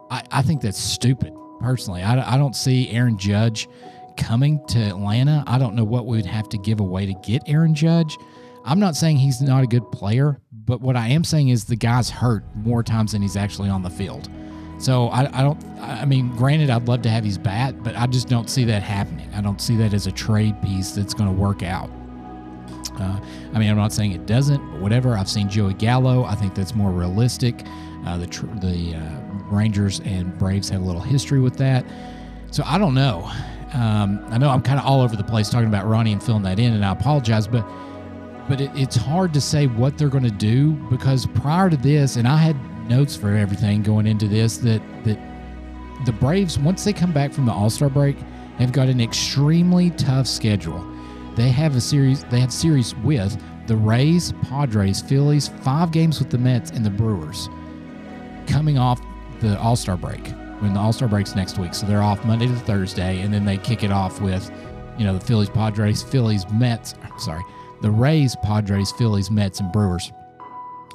I, 0.10 0.24
I 0.32 0.42
think 0.42 0.62
that's 0.62 0.80
stupid. 0.80 1.34
Personally, 1.60 2.02
I, 2.02 2.36
I 2.36 2.38
don't 2.38 2.56
see 2.56 2.90
Aaron 2.90 3.18
Judge 3.18 3.68
coming 4.18 4.66
to 4.68 4.80
Atlanta. 4.80 5.44
I 5.48 5.58
don't 5.58 5.76
know 5.76 5.84
what 5.84 6.06
we 6.06 6.18
would 6.18 6.26
have 6.26 6.50
to 6.50 6.58
give 6.58 6.80
away 6.80 7.06
to 7.06 7.14
get 7.14 7.44
Aaron 7.48 7.76
Judge. 7.76 8.18
I'm 8.64 8.80
not 8.80 8.96
saying 8.96 9.18
he's 9.18 9.42
not 9.42 9.64
a 9.64 9.68
good 9.68 9.92
player, 9.92 10.42
but 10.52 10.82
what 10.82 10.96
I 10.96 11.10
am 11.10 11.24
saying 11.24 11.50
is 11.50 11.66
the 11.66 11.76
guy's 11.76 12.10
hurt 12.10 12.44
more 12.56 12.82
times 12.82 13.12
than 13.12 13.22
he's 13.22 13.36
actually 13.36 13.70
on 13.70 13.84
the 13.84 13.90
field. 13.90 14.30
So 14.78 15.08
I, 15.08 15.40
I 15.40 15.42
don't. 15.42 15.64
I 15.80 16.06
mean, 16.06 16.36
granted, 16.36 16.70
I'd 16.70 16.88
love 16.88 17.02
to 17.04 17.10
have 17.10 17.24
his 17.24 17.38
bat, 17.38 17.82
but 17.84 17.96
I 17.96 18.08
just 18.08 18.28
don't 18.28 18.50
see 18.50 18.66
that 18.66 18.84
happening. 18.84 19.30
I 19.34 19.42
don't 19.42 19.62
see 19.62 19.76
that 19.78 19.94
as 19.94 20.08
a 20.08 20.12
trade 20.12 20.62
piece 20.62 20.92
that's 20.92 21.14
going 21.14 21.30
to 21.30 21.36
work 21.36 21.64
out. 21.64 21.90
Uh, 23.00 23.20
I 23.54 23.60
mean, 23.60 23.70
I'm 23.70 23.78
not 23.78 23.94
saying 23.94 24.12
it 24.12 24.26
doesn't, 24.26 24.72
but 24.72 24.82
whatever. 24.82 25.18
I've 25.18 25.30
seen 25.30 25.50
Joey 25.50 25.74
Gallo. 25.76 26.24
I 26.24 26.36
think 26.36 26.56
that's 26.56 26.76
more 26.76 26.92
realistic. 26.92 27.64
Uh, 28.06 28.18
the 28.18 28.28
the 28.62 28.96
uh, 28.96 29.22
Rangers 29.50 30.02
and 30.02 30.38
Braves 30.38 30.70
have 30.70 30.82
a 30.82 30.86
little 30.86 31.02
history 31.02 31.40
with 31.40 31.58
that. 31.58 31.86
So 32.52 32.64
I 32.66 32.78
don't 32.78 32.94
know. 32.94 33.32
Um, 33.76 34.26
I 34.30 34.38
know 34.38 34.50
I'm 34.50 34.62
kind 34.62 34.80
of 34.80 34.86
all 34.86 35.02
over 35.02 35.18
the 35.18 35.24
place 35.24 35.50
talking 35.50 35.68
about 35.68 35.86
Ronnie 35.86 36.14
and 36.14 36.24
filling 36.24 36.44
that 36.44 36.60
in, 36.60 36.74
and 36.74 36.86
I 36.86 36.94
apologize, 36.94 37.46
but 37.46 37.68
but 38.48 38.62
it, 38.62 38.72
it's 38.74 38.96
hard 38.96 39.34
to 39.34 39.42
say 39.42 39.68
what 39.68 39.98
they're 39.98 40.08
going 40.08 40.24
to 40.24 40.30
do 40.30 40.74
because 40.90 41.26
prior 41.26 41.70
to 41.70 41.76
this, 41.76 42.16
and 42.16 42.28
I 42.28 42.38
had 42.38 42.56
notes 42.90 43.16
for 43.16 43.36
everything 43.36 43.84
going 43.84 44.08
into 44.08 44.30
this 44.30 44.58
that 44.60 44.82
that 45.04 45.20
the 46.06 46.14
Braves 46.14 46.58
once 46.58 46.86
they 46.86 46.94
come 46.94 47.12
back 47.12 47.34
from 47.34 47.46
the 47.46 47.52
All 47.52 47.70
Star 47.70 47.90
break 47.90 48.18
have 48.60 48.72
got 48.72 48.88
an 48.88 49.02
extremely 49.02 49.90
tough 49.92 50.26
schedule. 50.26 50.86
They 51.36 51.50
have 51.50 51.76
a 51.76 51.82
series. 51.82 52.24
They 52.26 52.40
have 52.40 52.54
series 52.54 52.96
with 52.98 53.38
the 53.68 53.76
Rays, 53.76 54.32
Padres, 54.44 55.02
Phillies, 55.02 55.50
five 55.64 55.92
games 55.92 56.20
with 56.20 56.30
the 56.30 56.38
Mets 56.38 56.72
and 56.72 56.86
the 56.86 56.90
Brewers, 56.90 57.50
coming 58.48 58.78
off 58.78 59.02
the 59.42 59.60
All 59.60 59.76
Star 59.76 59.98
break. 59.98 60.34
When 60.60 60.74
the 60.74 60.80
All 60.80 60.94
Star 60.94 61.08
break's 61.08 61.36
next 61.36 61.58
week, 61.58 61.74
so 61.74 61.86
they're 61.86 62.02
off 62.02 62.24
Monday 62.26 62.48
to 62.48 62.56
Thursday, 62.56 63.22
and 63.22 63.34
then 63.34 63.46
they 63.46 63.58
kick 63.58 63.84
it 63.84 63.92
off 63.92 64.22
with, 64.22 64.52
you 64.98 65.04
know, 65.04 65.14
the 65.14 65.26
Phillies, 65.26 65.50
Padres, 65.50 66.02
Phillies, 66.02 66.50
Mets. 66.52 66.96
Sorry, 67.18 67.44
the 67.82 67.92
Rays, 67.92 68.36
Padres, 68.42 68.92
Phillies, 68.94 69.30
Mets, 69.30 69.60
and 69.60 69.72
Brewers, 69.72 70.12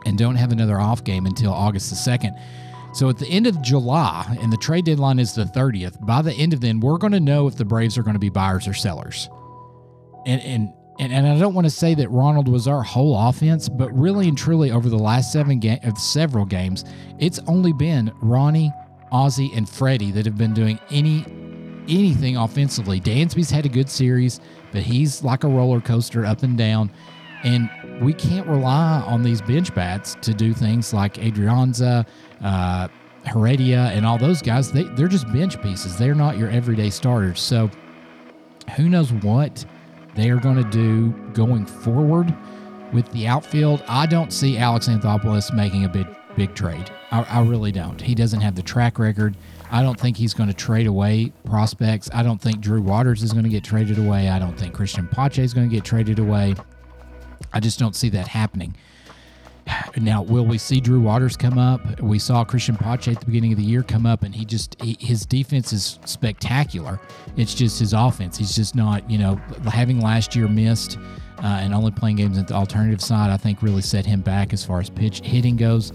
and 0.07 0.17
don't 0.17 0.37
have 0.37 0.53
another 0.53 0.81
off 0.81 1.05
game 1.05 1.27
until 1.27 1.53
August 1.53 1.91
the 1.91 1.97
second. 1.97 2.37
So 2.93 3.09
at 3.09 3.19
the 3.19 3.29
end 3.29 3.47
of 3.47 3.63
July, 3.63 4.37
and 4.41 4.53
the 4.53 4.57
trade 4.57 4.85
deadline 4.85 5.21
is 5.21 5.35
the 5.35 5.45
30th, 5.45 6.05
by 6.05 6.23
the 6.23 6.33
end 6.33 6.53
of 6.53 6.61
then, 6.61 6.81
we're 6.81 6.99
going 6.99 7.13
to 7.13 7.21
know 7.21 7.47
if 7.47 7.57
the 7.57 7.65
Braves 7.65 7.97
are 7.97 8.03
going 8.03 8.15
to 8.15 8.21
be 8.21 8.31
buyers 8.31 8.67
or 8.67 8.75
sellers 8.75 9.29
and 10.27 10.41
and 10.43 10.73
and, 10.99 11.15
and 11.15 11.27
I 11.27 11.39
don't 11.39 11.55
want 11.55 11.65
to 11.65 11.71
say 11.71 11.95
that 11.95 12.11
Ronald 12.11 12.47
was 12.47 12.69
our 12.69 12.83
whole 12.83 13.17
offense, 13.17 13.71
but 13.71 13.91
really 13.97 14.29
and 14.29 14.37
truly 14.37 14.71
over 14.71 14.91
the 14.91 14.99
last 14.99 15.33
seven 15.33 15.59
game, 15.59 15.79
uh, 15.83 15.95
several 15.95 16.45
games, 16.45 16.85
it's 17.19 17.39
only 17.47 17.73
been 17.73 18.13
Ronnie, 18.21 18.71
Ozzie, 19.13 19.51
and 19.55 19.69
Freddie 19.69 20.11
that 20.13 20.27
have 20.27 20.39
been 20.39 20.55
doing 20.55 20.79
any 20.91 21.25
anything 21.89 22.37
offensively. 22.37 23.01
Dansby's 23.01 23.51
had 23.51 23.67
a 23.67 23.69
good 23.69 23.89
series, 23.89 24.41
but 24.73 24.83
he's 24.83 25.25
like 25.25 25.45
a 25.45 25.49
roller 25.49 25.81
coaster 25.81 26.25
up 26.25 26.43
and 26.43 26.57
down, 26.57 26.91
and 27.43 27.69
we 28.01 28.13
can't 28.13 28.47
rely 28.47 29.01
on 29.07 29.23
these 29.23 29.43
bench 29.43 29.75
bats 29.75 30.17
to 30.23 30.33
do 30.33 30.53
things 30.53 30.93
like 30.93 31.15
Adrianza, 31.15 32.07
uh, 32.43 32.89
Heredia, 33.25 33.91
and 33.93 34.07
all 34.07 34.19
those 34.19 34.43
guys. 34.43 34.71
They 34.73 34.85
they're 34.85 35.09
just 35.09 35.31
bench 35.33 35.61
pieces. 35.63 35.97
They're 35.99 36.15
not 36.15 36.39
your 36.39 36.51
everyday 36.51 36.91
starters. 36.91 37.41
So 37.41 37.71
who 38.77 38.89
knows 38.89 39.13
what 39.13 39.65
they 40.15 40.31
are 40.31 40.39
going 40.39 40.57
to 40.57 40.71
do 40.71 41.11
going 41.33 41.67
forward 41.67 42.35
with 42.93 43.11
the 43.13 43.27
outfield. 43.27 43.83
I 43.89 44.07
don't 44.07 44.33
see 44.33 44.59
Alex 44.59 44.89
Anthopoulos 44.89 45.55
making 45.55 45.85
a 45.85 45.89
big 45.89 46.07
big 46.37 46.55
trade. 46.55 46.91
I, 47.11 47.23
I 47.23 47.43
really 47.43 47.73
don't. 47.73 48.01
He 48.01 48.15
doesn't 48.15 48.41
have 48.41 48.55
the 48.55 48.63
track 48.63 48.99
record. 48.99 49.37
I 49.71 49.83
don't 49.83 49.99
think 49.99 50.17
he's 50.17 50.35
going 50.35 50.49
to 50.49 50.55
trade 50.55 50.87
away 50.87 51.33
prospects. 51.45 52.11
I 52.13 52.23
don't 52.23 52.41
think 52.41 52.61
Drew 52.61 52.83
Waters 52.83 53.23
is 53.23 53.33
going 53.33 53.45
to 53.45 53.51
get 53.51 53.63
traded 53.63 53.99
away. 53.99 54.29
I 54.29 54.39
don't 54.39 54.59
think 54.59 54.75
Christian 54.75 55.07
Pache 55.07 55.43
is 55.43 55.55
going 55.55 55.69
to 55.69 55.75
get 55.75 55.85
traded 55.85 56.19
away. 56.19 56.55
I 57.53 57.61
just 57.61 57.79
don't 57.79 57.95
see 57.95 58.09
that 58.11 58.29
happening. 58.29 58.75
Now, 59.97 60.23
will 60.23 60.47
we 60.47 60.57
see 60.59 60.81
Drew 60.81 61.01
Waters 61.01 61.37
come 61.37 61.59
up? 61.59 62.01
We 62.01 62.19
saw 62.19 62.45
Christian 62.45 62.77
Pache 62.77 63.13
at 63.13 63.21
the 63.21 63.27
beginning 63.27 63.53
of 63.53 63.59
the 63.59 63.65
year 63.65 63.83
come 63.83 64.07
up, 64.07 64.23
and 64.23 64.35
he 64.35 64.45
just 64.45 64.81
he, 64.81 64.97
his 64.99 65.27
defense 65.27 65.73
is 65.73 65.99
spectacular. 66.07 66.99
It's 67.37 67.55
just 67.55 67.79
his 67.79 67.93
offense. 67.93 68.37
He's 68.39 68.55
just 68.55 68.75
not, 68.75 69.09
you 69.11 69.19
know, 69.19 69.37
having 69.71 70.01
last 70.01 70.35
year 70.35 70.49
missed 70.49 70.99
uh, 71.43 71.47
and 71.47 71.75
only 71.75 71.91
playing 71.91 72.17
games 72.17 72.39
at 72.39 72.49
the 72.49 72.55
alternative 72.55 73.01
side. 73.01 73.31
I 73.31 73.37
think 73.37 73.63
really 73.63 73.83
set 73.83 74.07
him 74.07 74.21
back 74.21 74.53
as 74.53 74.65
far 74.65 74.81
as 74.81 74.91
pitch 74.91 75.21
hitting 75.21 75.57
goes. 75.57 75.93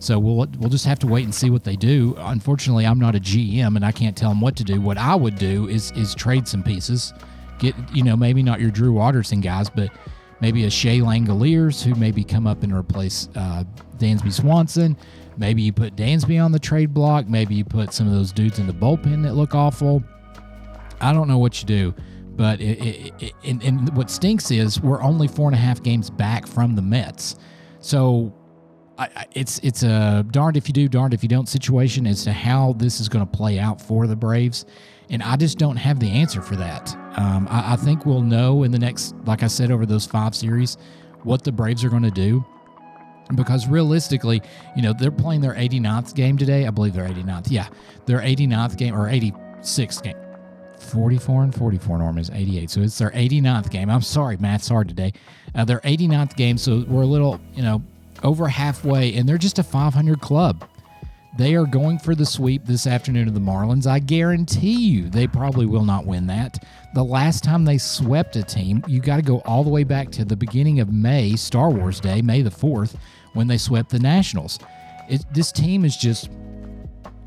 So 0.00 0.18
we'll 0.18 0.46
we'll 0.58 0.70
just 0.70 0.84
have 0.86 0.98
to 1.00 1.06
wait 1.06 1.24
and 1.24 1.34
see 1.34 1.50
what 1.50 1.64
they 1.64 1.76
do. 1.76 2.14
Unfortunately, 2.18 2.86
I'm 2.86 3.00
not 3.00 3.16
a 3.16 3.20
GM 3.20 3.74
and 3.76 3.84
I 3.84 3.92
can't 3.92 4.16
tell 4.16 4.30
them 4.30 4.40
what 4.40 4.56
to 4.56 4.64
do. 4.64 4.80
What 4.80 4.96
I 4.96 5.14
would 5.14 5.36
do 5.36 5.68
is 5.68 5.90
is 5.92 6.14
trade 6.14 6.46
some 6.46 6.62
pieces, 6.62 7.12
get 7.58 7.74
you 7.92 8.04
know 8.04 8.16
maybe 8.16 8.42
not 8.42 8.60
your 8.60 8.70
Drew 8.70 8.92
Watterson 8.92 9.40
guys, 9.40 9.68
but 9.68 9.90
maybe 10.40 10.64
a 10.64 10.70
Shea 10.70 11.00
Langeliers 11.00 11.82
who 11.82 11.94
maybe 11.96 12.22
come 12.22 12.46
up 12.46 12.62
and 12.62 12.72
replace 12.72 13.28
uh, 13.34 13.64
Dansby 13.96 14.32
Swanson. 14.32 14.96
Maybe 15.36 15.62
you 15.62 15.72
put 15.72 15.96
Dansby 15.96 16.42
on 16.42 16.52
the 16.52 16.58
trade 16.58 16.94
block. 16.94 17.28
Maybe 17.28 17.54
you 17.54 17.64
put 17.64 17.92
some 17.92 18.06
of 18.06 18.12
those 18.12 18.32
dudes 18.32 18.58
in 18.58 18.66
the 18.66 18.72
bullpen 18.72 19.22
that 19.24 19.34
look 19.34 19.54
awful. 19.54 20.02
I 21.00 21.12
don't 21.12 21.28
know 21.28 21.38
what 21.38 21.60
you 21.60 21.66
do, 21.66 21.94
but 22.36 22.60
it, 22.60 22.78
it, 22.84 23.14
it, 23.20 23.32
and, 23.44 23.62
and 23.62 23.96
what 23.96 24.10
stinks 24.10 24.50
is 24.50 24.80
we're 24.80 25.00
only 25.00 25.28
four 25.28 25.48
and 25.48 25.54
a 25.54 25.58
half 25.58 25.82
games 25.82 26.10
back 26.10 26.46
from 26.46 26.74
the 26.74 26.82
Mets. 26.82 27.36
So 27.80 28.34
I, 28.98 29.26
it's 29.32 29.60
it's 29.60 29.84
a 29.84 30.24
darned 30.30 30.56
if 30.56 30.68
you 30.68 30.72
do, 30.72 30.88
darned 30.88 31.14
if 31.14 31.22
you 31.22 31.28
don't 31.28 31.48
situation 31.48 32.06
as 32.06 32.24
to 32.24 32.32
how 32.32 32.72
this 32.74 33.00
is 33.00 33.08
going 33.08 33.24
to 33.24 33.30
play 33.30 33.58
out 33.58 33.80
for 33.80 34.08
the 34.08 34.16
Braves, 34.16 34.66
and 35.08 35.22
I 35.22 35.36
just 35.36 35.56
don't 35.56 35.76
have 35.76 36.00
the 36.00 36.10
answer 36.10 36.42
for 36.42 36.56
that. 36.56 36.94
Um, 37.16 37.46
I, 37.48 37.74
I, 37.74 37.76
think 37.76 38.04
we'll 38.06 38.22
know 38.22 38.64
in 38.64 38.72
the 38.72 38.78
next, 38.78 39.14
like 39.24 39.42
I 39.42 39.46
said, 39.46 39.70
over 39.70 39.86
those 39.86 40.04
five 40.04 40.34
series, 40.34 40.76
what 41.22 41.44
the 41.44 41.52
Braves 41.52 41.84
are 41.84 41.88
going 41.88 42.02
to 42.02 42.10
do. 42.10 42.44
Because 43.34 43.68
realistically, 43.68 44.40
you 44.74 44.80
know, 44.80 44.94
they're 44.98 45.10
playing 45.10 45.42
their 45.42 45.54
89th 45.54 46.14
game 46.14 46.38
today. 46.38 46.66
I 46.66 46.70
believe 46.70 46.94
they're 46.94 47.08
89th. 47.08 47.48
Yeah, 47.50 47.68
their 48.06 48.20
89th 48.20 48.78
game 48.78 48.94
or 48.94 49.08
86th 49.08 50.02
game. 50.02 50.16
44 50.78 51.42
and 51.42 51.54
44, 51.54 51.98
Norm 51.98 52.18
is 52.18 52.30
88. 52.30 52.70
So 52.70 52.80
it's 52.80 52.96
their 52.96 53.10
89th 53.10 53.70
game. 53.70 53.90
I'm 53.90 54.00
sorry, 54.00 54.38
math's 54.38 54.68
hard 54.68 54.88
today. 54.88 55.12
Uh, 55.54 55.64
their 55.64 55.80
89th 55.80 56.36
game. 56.36 56.56
So 56.56 56.84
we're 56.88 57.02
a 57.02 57.06
little, 57.06 57.38
you 57.54 57.62
know, 57.62 57.82
over 58.22 58.48
halfway, 58.48 59.14
and 59.14 59.28
they're 59.28 59.38
just 59.38 59.58
a 59.58 59.62
500 59.62 60.20
club. 60.20 60.68
They 61.36 61.54
are 61.54 61.66
going 61.66 61.98
for 61.98 62.14
the 62.14 62.26
sweep 62.26 62.64
this 62.64 62.86
afternoon 62.86 63.28
of 63.28 63.34
the 63.34 63.40
Marlins. 63.40 63.86
I 63.86 64.00
guarantee 64.00 64.76
you 64.88 65.08
they 65.08 65.28
probably 65.28 65.66
will 65.66 65.84
not 65.84 66.04
win 66.04 66.26
that. 66.26 66.64
The 66.94 67.04
last 67.04 67.44
time 67.44 67.64
they 67.64 67.78
swept 67.78 68.34
a 68.34 68.42
team, 68.42 68.82
you 68.88 69.00
got 69.00 69.16
to 69.16 69.22
go 69.22 69.38
all 69.44 69.62
the 69.62 69.70
way 69.70 69.84
back 69.84 70.10
to 70.12 70.24
the 70.24 70.34
beginning 70.34 70.80
of 70.80 70.92
May, 70.92 71.36
Star 71.36 71.70
Wars 71.70 72.00
Day, 72.00 72.22
May 72.22 72.42
the 72.42 72.50
4th, 72.50 72.96
when 73.34 73.46
they 73.46 73.58
swept 73.58 73.90
the 73.90 74.00
Nationals. 74.00 74.58
It, 75.08 75.24
this 75.32 75.52
team 75.52 75.84
is 75.84 75.96
just 75.96 76.30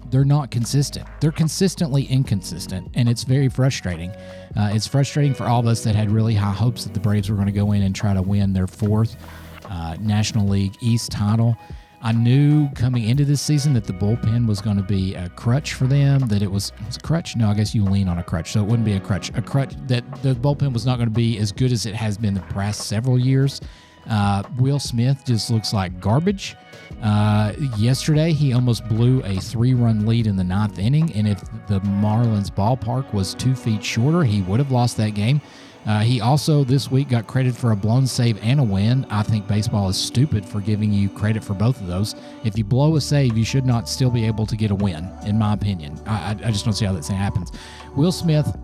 they're 0.09 0.25
not 0.25 0.51
consistent. 0.51 1.07
They're 1.21 1.31
consistently 1.31 2.03
inconsistent, 2.03 2.91
and 2.95 3.07
it's 3.07 3.23
very 3.23 3.47
frustrating. 3.47 4.09
Uh, 4.57 4.71
it's 4.73 4.85
frustrating 4.85 5.33
for 5.33 5.45
all 5.45 5.61
of 5.61 5.67
us 5.67 5.85
that 5.85 5.95
had 5.95 6.11
really 6.11 6.35
high 6.35 6.51
hopes 6.51 6.83
that 6.83 6.93
the 6.93 6.99
Braves 6.99 7.29
were 7.29 7.35
going 7.35 7.47
to 7.47 7.53
go 7.53 7.71
in 7.71 7.81
and 7.81 7.95
try 7.95 8.13
to 8.13 8.21
win 8.21 8.51
their 8.51 8.67
fourth 8.67 9.15
uh, 9.71 9.95
National 9.99 10.47
League 10.47 10.75
East 10.81 11.11
title. 11.11 11.57
I 12.03 12.11
knew 12.11 12.67
coming 12.71 13.07
into 13.07 13.25
this 13.25 13.41
season 13.41 13.73
that 13.73 13.83
the 13.83 13.93
bullpen 13.93 14.47
was 14.47 14.59
going 14.59 14.77
to 14.77 14.83
be 14.83 15.13
a 15.13 15.29
crutch 15.29 15.73
for 15.73 15.85
them. 15.85 16.27
That 16.27 16.41
it 16.41 16.51
was, 16.51 16.71
was 16.85 16.97
a 16.97 16.99
crutch. 16.99 17.35
No, 17.35 17.47
I 17.49 17.53
guess 17.53 17.75
you 17.75 17.85
lean 17.85 18.07
on 18.07 18.17
a 18.17 18.23
crutch, 18.23 18.53
so 18.53 18.61
it 18.61 18.65
wouldn't 18.65 18.85
be 18.85 18.93
a 18.93 18.99
crutch. 18.99 19.29
A 19.35 19.41
crutch 19.41 19.75
that 19.87 20.03
the 20.23 20.33
bullpen 20.33 20.73
was 20.73 20.85
not 20.85 20.97
going 20.97 21.09
to 21.09 21.13
be 21.13 21.37
as 21.37 21.51
good 21.51 21.71
as 21.71 21.85
it 21.85 21.93
has 21.93 22.17
been 22.17 22.33
the 22.33 22.41
past 22.41 22.87
several 22.87 23.19
years. 23.19 23.61
Uh, 24.09 24.41
Will 24.57 24.79
Smith 24.79 25.21
just 25.25 25.51
looks 25.51 25.73
like 25.73 25.99
garbage. 25.99 26.55
Uh, 27.03 27.53
yesterday, 27.77 28.33
he 28.33 28.51
almost 28.53 28.87
blew 28.87 29.23
a 29.23 29.39
three 29.39 29.75
run 29.75 30.07
lead 30.07 30.25
in 30.25 30.35
the 30.35 30.43
ninth 30.43 30.79
inning. 30.79 31.13
And 31.13 31.27
if 31.27 31.39
the 31.67 31.79
Marlins 31.81 32.49
ballpark 32.49 33.13
was 33.13 33.35
two 33.35 33.53
feet 33.53 33.83
shorter, 33.83 34.23
he 34.23 34.41
would 34.41 34.59
have 34.59 34.71
lost 34.71 34.97
that 34.97 35.11
game. 35.11 35.39
Uh, 35.85 36.01
he 36.01 36.21
also 36.21 36.63
this 36.63 36.91
week 36.91 37.09
got 37.09 37.27
credit 37.27 37.55
for 37.55 37.71
a 37.71 37.75
blown 37.75 38.05
save 38.05 38.41
and 38.43 38.59
a 38.59 38.63
win. 38.63 39.05
I 39.09 39.23
think 39.23 39.47
baseball 39.47 39.89
is 39.89 39.97
stupid 39.97 40.45
for 40.45 40.61
giving 40.61 40.93
you 40.93 41.09
credit 41.09 41.43
for 41.43 41.53
both 41.53 41.79
of 41.81 41.87
those. 41.87 42.15
If 42.43 42.57
you 42.57 42.63
blow 42.63 42.95
a 42.95 43.01
save, 43.01 43.37
you 43.37 43.43
should 43.43 43.65
not 43.65 43.89
still 43.89 44.11
be 44.11 44.25
able 44.25 44.45
to 44.45 44.55
get 44.55 44.71
a 44.71 44.75
win, 44.75 45.09
in 45.25 45.39
my 45.39 45.53
opinion. 45.53 45.99
I, 46.05 46.37
I 46.43 46.51
just 46.51 46.65
don't 46.65 46.73
see 46.73 46.85
how 46.85 46.93
that 46.93 47.03
thing 47.03 47.15
happens. 47.15 47.51
Will 47.95 48.11
Smith, 48.11 48.55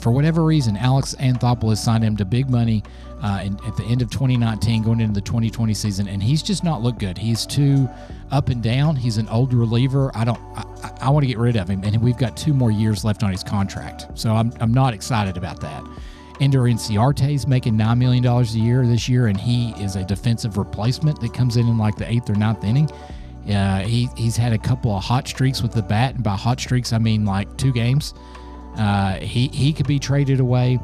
for 0.00 0.12
whatever 0.12 0.44
reason, 0.44 0.76
Alex 0.76 1.14
Anthopoulos 1.18 1.78
signed 1.78 2.04
him 2.04 2.16
to 2.18 2.24
big 2.24 2.50
money 2.50 2.82
uh, 3.22 3.40
in, 3.42 3.54
at 3.66 3.76
the 3.76 3.84
end 3.84 4.02
of 4.02 4.10
2019, 4.10 4.82
going 4.82 5.00
into 5.00 5.14
the 5.14 5.22
2020 5.22 5.72
season, 5.72 6.06
and 6.06 6.22
he's 6.22 6.42
just 6.42 6.62
not 6.62 6.82
looked 6.82 6.98
good. 6.98 7.16
He's 7.16 7.46
too 7.46 7.88
up 8.30 8.50
and 8.50 8.62
down. 8.62 8.94
He's 8.94 9.16
an 9.16 9.28
old 9.28 9.54
reliever. 9.54 10.10
I 10.14 10.24
don't. 10.24 10.38
I, 10.54 10.92
I 11.00 11.10
want 11.10 11.22
to 11.22 11.26
get 11.26 11.38
rid 11.38 11.56
of 11.56 11.68
him, 11.68 11.82
and 11.82 12.02
we've 12.02 12.18
got 12.18 12.36
two 12.36 12.52
more 12.52 12.70
years 12.70 13.04
left 13.04 13.22
on 13.22 13.32
his 13.32 13.42
contract, 13.42 14.06
so 14.14 14.32
I'm 14.32 14.52
I'm 14.60 14.72
not 14.72 14.92
excited 14.92 15.38
about 15.38 15.60
that. 15.60 15.82
Ender 16.40 16.62
Inciarte 16.62 17.34
is 17.34 17.46
making 17.46 17.74
$9 17.74 17.98
million 17.98 18.24
a 18.26 18.42
year 18.42 18.86
this 18.86 19.08
year, 19.08 19.28
and 19.28 19.40
he 19.40 19.70
is 19.82 19.96
a 19.96 20.04
defensive 20.04 20.58
replacement 20.58 21.20
that 21.20 21.32
comes 21.32 21.56
in 21.56 21.66
in 21.66 21.78
like 21.78 21.96
the 21.96 22.10
eighth 22.10 22.28
or 22.28 22.34
ninth 22.34 22.64
inning. 22.64 22.90
Uh, 23.50 23.80
he, 23.80 24.08
he's 24.16 24.36
had 24.36 24.52
a 24.52 24.58
couple 24.58 24.94
of 24.94 25.02
hot 25.02 25.26
streaks 25.26 25.62
with 25.62 25.72
the 25.72 25.82
bat, 25.82 26.14
and 26.14 26.24
by 26.24 26.36
hot 26.36 26.60
streaks, 26.60 26.92
I 26.92 26.98
mean 26.98 27.24
like 27.24 27.56
two 27.56 27.72
games. 27.72 28.12
Uh, 28.76 29.14
he, 29.14 29.48
he 29.48 29.72
could 29.72 29.86
be 29.86 29.98
traded 29.98 30.40
away. 30.40 30.78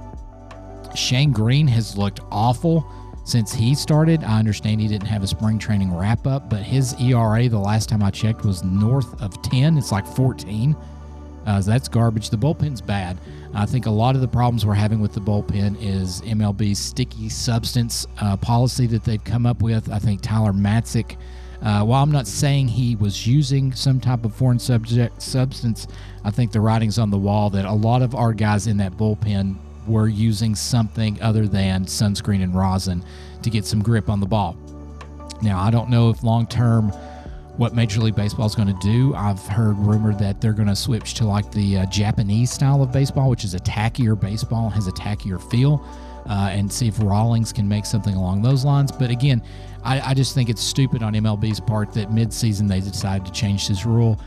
Shane 0.95 1.33
Greene 1.33 1.69
has 1.69 1.99
looked 1.99 2.21
awful 2.31 2.87
since 3.25 3.53
he 3.53 3.75
started. 3.75 4.25
I 4.25 4.39
understand 4.39 4.81
he 4.81 4.89
didn't 4.89 5.09
have 5.09 5.23
a 5.23 5.27
spring 5.27 5.59
training 5.59 5.95
wrap 5.95 6.27
up, 6.27 6.49
but 6.49 6.63
his 6.63 6.95
ERA 7.01 7.49
the 7.49 7.59
last 7.59 7.89
time 7.89 8.03
I 8.03 8.11
checked 8.11 8.45
was 8.45 8.65
north 8.65 9.21
of 9.21 9.41
10. 9.43 9.77
It's 9.79 9.93
like 9.93 10.07
14. 10.07 10.77
Uh, 11.47 11.61
that's 11.61 11.89
garbage. 11.89 12.31
The 12.31 12.37
bullpen's 12.37 12.81
bad. 12.81 13.19
I 13.55 13.67
think 13.67 13.87
a 13.87 13.91
lot 13.91 14.15
of 14.15 14.21
the 14.21 14.29
problems 14.29 14.65
we're 14.65 14.75
having 14.75 15.01
with 15.01 15.13
the 15.13 15.21
bullpen 15.21 15.77
is 15.81 16.23
MLB's 16.23 16.79
sticky 16.79 17.29
substance 17.29 18.07
uh, 18.21 18.37
policy 18.37 18.87
that 18.89 19.05
they've 19.05 19.23
come 19.23 19.47
up 19.47 19.61
with. 19.61 19.91
I 19.91 19.99
think 19.99 20.23
Tyler 20.23 20.53
Matzek, 20.53 21.17
uh, 21.61 21.85
while 21.85 22.03
I'm 22.03 22.13
not 22.13 22.27
saying 22.27 22.69
he 22.69 22.97
was 22.97 23.27
using 23.27 23.73
some 23.73 24.01
type 24.01 24.25
of 24.25 24.35
foreign 24.35 24.59
subject 24.59 25.21
substance, 25.21 25.87
I 26.25 26.31
think 26.31 26.53
the 26.53 26.61
writing's 26.61 26.99
on 26.99 27.11
the 27.11 27.19
wall 27.19 27.51
that 27.51 27.65
a 27.65 27.73
lot 27.73 28.03
of 28.03 28.15
our 28.15 28.33
guys 28.33 28.67
in 28.67 28.77
that 28.79 28.93
bullpen 28.93 29.57
were 29.87 30.09
using 30.09 30.55
something 30.55 31.21
other 31.21 31.49
than 31.49 31.85
sunscreen 31.85 32.43
and 32.43 32.55
rosin 32.55 33.05
to 33.43 33.51
get 33.51 33.65
some 33.65 33.83
grip 33.83 34.09
on 34.09 34.21
the 34.21 34.27
ball. 34.27 34.57
Now, 35.43 35.61
I 35.61 35.71
don't 35.71 35.91
know 35.91 36.09
if 36.11 36.23
long 36.23 36.47
term 36.47 36.93
what 37.57 37.75
Major 37.75 38.01
League 38.01 38.17
Baseball 38.17 38.47
is 38.47 38.55
going 38.55 38.69
to 38.69 38.79
do. 38.81 39.15
I've 39.15 39.45
heard 39.47 39.77
rumor 39.79 40.15
that 40.15 40.41
they're 40.41 40.55
going 40.55 40.69
to 40.69 40.77
switch 40.77 41.15
to 41.15 41.27
like 41.27 41.51
the 41.51 41.79
uh, 41.79 41.87
Japanese 41.87 42.51
style 42.51 42.83
of 42.83 42.93
baseball, 42.93 43.29
which 43.29 43.45
is 43.45 43.55
a 43.55 43.59
tackier 43.59 44.19
baseball, 44.19 44.71
has 44.71 44.87
a 44.87 44.93
tackier 44.93 45.41
feel, 45.51 45.85
uh, 46.29 46.49
and 46.51 46.73
see 46.73 46.89
if 46.89 46.99
Rawlings 46.99 47.53
can 47.53 47.69
make 47.69 47.85
something 47.85 48.15
along 48.15 48.43
those 48.43 48.65
lines. 48.65 48.91
But 48.91 49.11
again, 49.11 49.43
I, 49.85 50.01
I 50.01 50.15
just 50.15 50.35
think 50.35 50.49
it's 50.49 50.63
stupid 50.63 51.03
on 51.03 51.13
MLB's 51.13 51.61
part 51.61 51.93
that 51.93 52.11
midseason 52.11 52.69
they 52.69 52.81
decided 52.81 53.27
to 53.27 53.33
change 53.33 53.69
this 53.69 53.85
rule. 53.85 54.19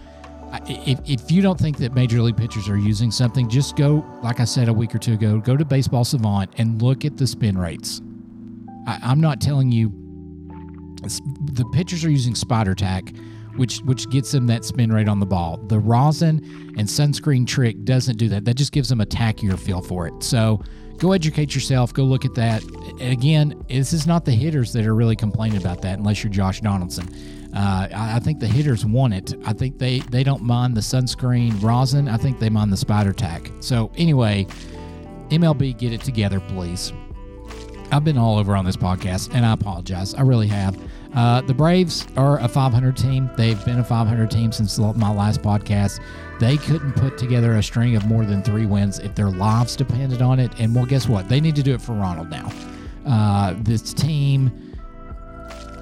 If, 0.67 0.99
if 1.05 1.31
you 1.31 1.41
don't 1.41 1.59
think 1.59 1.77
that 1.77 1.93
major 1.95 2.21
league 2.21 2.38
pitchers 2.38 2.69
are 2.69 2.77
using 2.77 3.11
something, 3.11 3.49
just 3.49 3.75
go, 3.75 4.05
like 4.21 4.39
I 4.39 4.45
said 4.45 4.69
a 4.69 4.73
week 4.73 4.93
or 4.93 4.99
two 4.99 5.13
ago, 5.13 5.39
go 5.39 5.57
to 5.57 5.65
Baseball 5.65 6.05
Savant 6.05 6.51
and 6.57 6.81
look 6.81 7.03
at 7.03 7.17
the 7.17 7.25
spin 7.25 7.57
rates. 7.57 8.01
I, 8.88 8.99
I'm 9.01 9.19
not 9.19 9.41
telling 9.41 9.71
you 9.71 10.04
the 11.05 11.65
pitchers 11.73 12.03
are 12.03 12.09
using 12.09 12.35
Spider 12.35 12.75
Tack, 12.75 13.13
which 13.55 13.79
which 13.79 14.09
gets 14.09 14.31
them 14.31 14.47
that 14.47 14.65
spin 14.65 14.91
rate 14.91 15.07
on 15.07 15.19
the 15.19 15.25
ball. 15.25 15.57
The 15.57 15.79
rosin 15.79 16.37
and 16.77 16.87
sunscreen 16.87 17.47
trick 17.47 17.83
doesn't 17.83 18.17
do 18.17 18.29
that. 18.29 18.45
That 18.45 18.55
just 18.55 18.71
gives 18.71 18.89
them 18.89 19.01
a 19.01 19.05
tackier 19.05 19.57
feel 19.59 19.81
for 19.81 20.07
it. 20.07 20.23
So 20.23 20.61
go 20.97 21.11
educate 21.11 21.55
yourself. 21.55 21.93
Go 21.93 22.03
look 22.03 22.25
at 22.25 22.35
that. 22.35 22.63
Again, 22.99 23.63
this 23.69 23.93
is 23.93 24.07
not 24.07 24.25
the 24.25 24.31
hitters 24.31 24.73
that 24.73 24.85
are 24.85 24.95
really 24.95 25.15
complaining 25.15 25.57
about 25.57 25.81
that, 25.81 25.97
unless 25.97 26.23
you're 26.23 26.31
Josh 26.31 26.61
Donaldson. 26.61 27.07
Uh, 27.55 27.87
I, 27.93 28.15
I, 28.17 28.19
think 28.19 28.41
the 28.41 28.47
hitters 28.47 28.85
want 28.85 29.13
it. 29.13 29.33
I 29.45 29.53
think 29.53 29.77
they 29.77 29.99
they 29.99 30.23
don't 30.23 30.43
mind 30.43 30.75
the 30.75 30.81
sunscreen 30.81 31.61
rosin. 31.63 32.09
I 32.09 32.17
think 32.17 32.39
they 32.39 32.49
mind 32.49 32.71
the 32.73 32.77
Spider 32.77 33.13
Tack. 33.13 33.49
So 33.61 33.91
anyway, 33.95 34.45
MLB, 35.29 35.77
get 35.77 35.93
it 35.93 36.01
together, 36.01 36.41
please. 36.41 36.91
I've 37.95 38.03
been 38.03 38.17
all 38.17 38.38
over 38.38 38.58
on 38.58 38.65
this 38.65 38.75
podcast, 38.75 39.34
and 39.34 39.45
I 39.45 39.53
apologize. 39.53 40.13
I 40.15 40.21
really 40.23 40.49
have. 40.49 40.77
Uh, 41.13 41.39
the 41.39 41.53
Braves 41.53 42.05
are 42.17 42.38
a 42.41 42.47
500 42.49 42.97
team. 42.97 43.29
They've 43.38 43.63
been 43.63 43.79
a 43.79 43.86
500 43.86 44.29
team 44.29 44.51
since 44.51 44.77
my 44.77 45.13
last 45.13 45.41
podcast. 45.41 46.01
They 46.38 46.58
couldn't 46.58 46.91
put 46.91 47.17
together 47.17 47.53
a 47.53 47.63
string 47.63 47.95
of 47.95 48.05
more 48.05 48.25
than 48.25 48.43
three 48.43 48.65
wins 48.65 48.99
if 48.99 49.15
their 49.15 49.29
lives 49.29 49.77
depended 49.77 50.21
on 50.21 50.41
it. 50.41 50.51
And 50.60 50.75
well, 50.75 50.86
guess 50.86 51.08
what? 51.08 51.29
They 51.29 51.39
need 51.39 51.55
to 51.55 51.63
do 51.63 51.73
it 51.73 51.81
for 51.81 51.93
Ronald 51.93 52.29
now. 52.29 52.51
Uh, 53.05 53.55
this 53.60 53.93
team, 53.93 54.75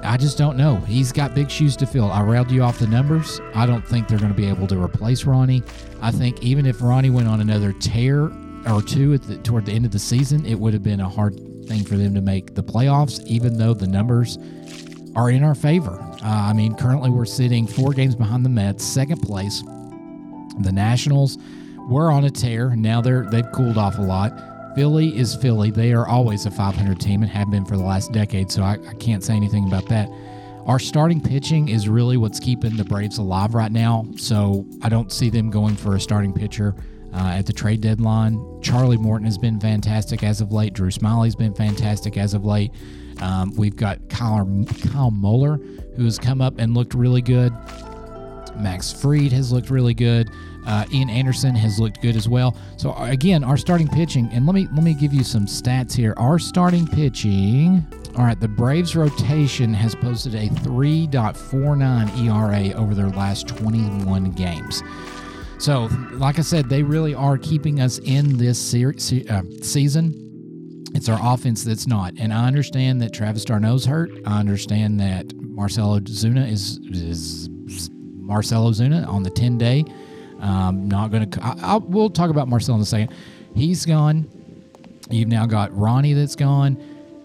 I 0.03 0.15
just 0.15 0.37
don't 0.37 0.55
know. 0.55 0.75
He's 0.81 1.11
got 1.11 1.33
big 1.33 1.49
shoes 1.49 1.75
to 1.77 1.87
fill. 1.87 2.11
I 2.11 2.21
railed 2.21 2.51
you 2.51 2.61
off 2.61 2.77
the 2.77 2.85
numbers. 2.85 3.41
I 3.55 3.65
don't 3.65 3.87
think 3.87 4.07
they're 4.07 4.19
going 4.19 4.29
to 4.29 4.37
be 4.37 4.47
able 4.47 4.67
to 4.67 4.79
replace 4.79 5.23
Ronnie. 5.23 5.63
I 5.99 6.11
think 6.11 6.43
even 6.43 6.67
if 6.67 6.79
Ronnie 6.79 7.09
went 7.09 7.27
on 7.27 7.41
another 7.41 7.73
tear 7.73 8.31
or 8.67 8.83
two 8.83 9.17
the, 9.17 9.37
toward 9.37 9.65
the 9.65 9.71
end 9.71 9.85
of 9.85 9.91
the 9.91 9.97
season, 9.97 10.45
it 10.45 10.59
would 10.59 10.73
have 10.73 10.83
been 10.83 10.99
a 10.99 11.09
hard 11.09 11.52
thing 11.67 11.83
for 11.83 11.97
them 11.97 12.13
to 12.15 12.21
make 12.21 12.55
the 12.55 12.63
playoffs, 12.63 13.23
even 13.25 13.57
though 13.57 13.73
the 13.73 13.87
numbers 13.87 14.37
are 15.15 15.29
in 15.29 15.43
our 15.43 15.55
favor. 15.55 15.99
Uh, 16.23 16.49
I 16.49 16.53
mean, 16.53 16.75
currently 16.75 17.09
we're 17.09 17.25
sitting 17.25 17.67
four 17.67 17.93
games 17.93 18.15
behind 18.15 18.45
the 18.45 18.49
Mets, 18.49 18.83
second 18.83 19.21
place. 19.21 19.61
The 20.61 20.71
Nationals 20.71 21.37
were 21.89 22.11
on 22.11 22.23
a 22.25 22.29
tear. 22.29 22.75
Now 22.75 23.01
they're 23.01 23.23
they've 23.23 23.51
cooled 23.51 23.77
off 23.77 23.97
a 23.97 24.01
lot. 24.01 24.33
Philly 24.75 25.17
is 25.17 25.35
Philly. 25.35 25.69
They 25.69 25.93
are 25.93 26.07
always 26.07 26.45
a 26.45 26.51
500 26.51 26.99
team 26.99 27.21
and 27.21 27.31
have 27.31 27.51
been 27.51 27.65
for 27.65 27.77
the 27.77 27.83
last 27.83 28.11
decade. 28.11 28.51
So 28.51 28.63
I, 28.63 28.77
I 28.87 28.93
can't 28.95 29.23
say 29.23 29.35
anything 29.35 29.67
about 29.67 29.87
that. 29.89 30.09
Our 30.65 30.79
starting 30.79 31.21
pitching 31.21 31.67
is 31.67 31.89
really 31.89 32.17
what's 32.17 32.39
keeping 32.39 32.77
the 32.77 32.85
Braves 32.85 33.17
alive 33.17 33.53
right 33.53 33.71
now. 33.71 34.05
So 34.15 34.65
I 34.81 34.89
don't 34.89 35.11
see 35.11 35.29
them 35.29 35.49
going 35.49 35.75
for 35.75 35.95
a 35.95 35.99
starting 35.99 36.33
pitcher 36.33 36.73
uh, 37.13 37.33
at 37.35 37.45
the 37.45 37.53
trade 37.53 37.81
deadline. 37.81 38.61
Charlie 38.61 38.97
Morton 38.97 39.25
has 39.25 39.37
been 39.37 39.59
fantastic 39.59 40.23
as 40.23 40.41
of 40.41 40.51
late. 40.51 40.73
Drew 40.73 40.89
Smyly's 40.89 41.35
been 41.35 41.53
fantastic 41.53 42.17
as 42.17 42.33
of 42.33 42.45
late. 42.45 42.71
Um, 43.21 43.53
we've 43.55 43.75
got 43.75 44.09
Kyle, 44.09 44.65
Kyle 44.91 45.11
Muller, 45.11 45.57
who 45.95 46.05
has 46.05 46.17
come 46.17 46.41
up 46.41 46.57
and 46.57 46.73
looked 46.73 46.93
really 46.93 47.21
good. 47.21 47.53
Max 48.55 48.91
Fried 48.91 49.31
has 49.31 49.51
looked 49.51 49.69
really 49.69 49.93
good. 49.93 50.29
Uh, 50.65 50.85
Ian 50.93 51.09
Anderson 51.09 51.55
has 51.55 51.79
looked 51.79 52.01
good 52.01 52.15
as 52.15 52.29
well. 52.29 52.55
So 52.77 52.91
uh, 52.91 53.07
again, 53.09 53.43
our 53.43 53.57
starting 53.57 53.87
pitching, 53.87 54.29
and 54.31 54.45
let 54.45 54.55
me 54.55 54.67
let 54.73 54.83
me 54.83 54.93
give 54.93 55.13
you 55.13 55.23
some 55.23 55.45
stats 55.45 55.93
here. 55.93 56.13
Our 56.17 56.39
starting 56.39 56.87
pitching. 56.87 57.85
All 58.15 58.23
right, 58.23 58.39
the 58.39 58.47
Braves 58.47 58.95
rotation 58.95 59.73
has 59.73 59.95
posted 59.95 60.35
a 60.35 60.47
3.49 60.47 62.27
ERA 62.27 62.79
over 62.79 62.93
their 62.93 63.09
last 63.09 63.47
21 63.47 64.31
games. 64.33 64.83
So, 65.63 65.87
like 66.11 66.39
I 66.39 66.41
said, 66.41 66.67
they 66.67 66.83
really 66.83 67.15
are 67.15 67.37
keeping 67.37 67.79
us 67.79 67.97
in 67.99 68.35
this 68.35 68.59
se- 68.59 69.25
uh, 69.29 69.43
season. 69.61 70.83
It's 70.93 71.07
our 71.07 71.17
offense 71.21 71.63
that's 71.63 71.87
not. 71.87 72.15
And 72.19 72.33
I 72.33 72.47
understand 72.47 73.01
that 73.01 73.13
Travis 73.13 73.45
d'Arnaud's 73.45 73.85
hurt. 73.85 74.11
I 74.25 74.41
understand 74.41 74.99
that 74.99 75.33
Marcell 75.37 75.97
Ozuna 76.01 76.51
is, 76.51 76.79
is 76.91 77.47
Marcell 77.89 78.69
Ozuna 78.69 79.07
on 79.07 79.23
the 79.23 79.29
10 79.29 79.57
day. 79.57 79.85
Um, 80.41 80.89
not 80.89 81.11
going 81.11 81.29
to. 81.29 81.81
We'll 81.87 82.09
talk 82.09 82.29
about 82.29 82.49
Marcelo 82.49 82.75
in 82.75 82.81
a 82.81 82.85
second. 82.85 83.15
He's 83.55 83.85
gone. 83.85 84.27
You've 85.09 85.29
now 85.29 85.45
got 85.45 85.73
Ronnie 85.73 86.11
that's 86.11 86.35
gone. 86.35 86.75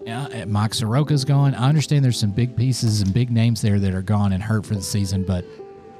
Uh, 0.07 0.45
Mike 0.47 0.71
Soroka's 0.71 1.25
gone. 1.25 1.53
I 1.55 1.67
understand 1.67 2.05
there's 2.05 2.17
some 2.17 2.31
big 2.31 2.55
pieces 2.55 3.01
and 3.01 3.13
big 3.13 3.31
names 3.31 3.61
there 3.61 3.79
that 3.79 3.93
are 3.93 4.01
gone 4.01 4.31
and 4.31 4.41
hurt 4.41 4.65
for 4.65 4.75
the 4.75 4.81
season, 4.81 5.25
but 5.25 5.43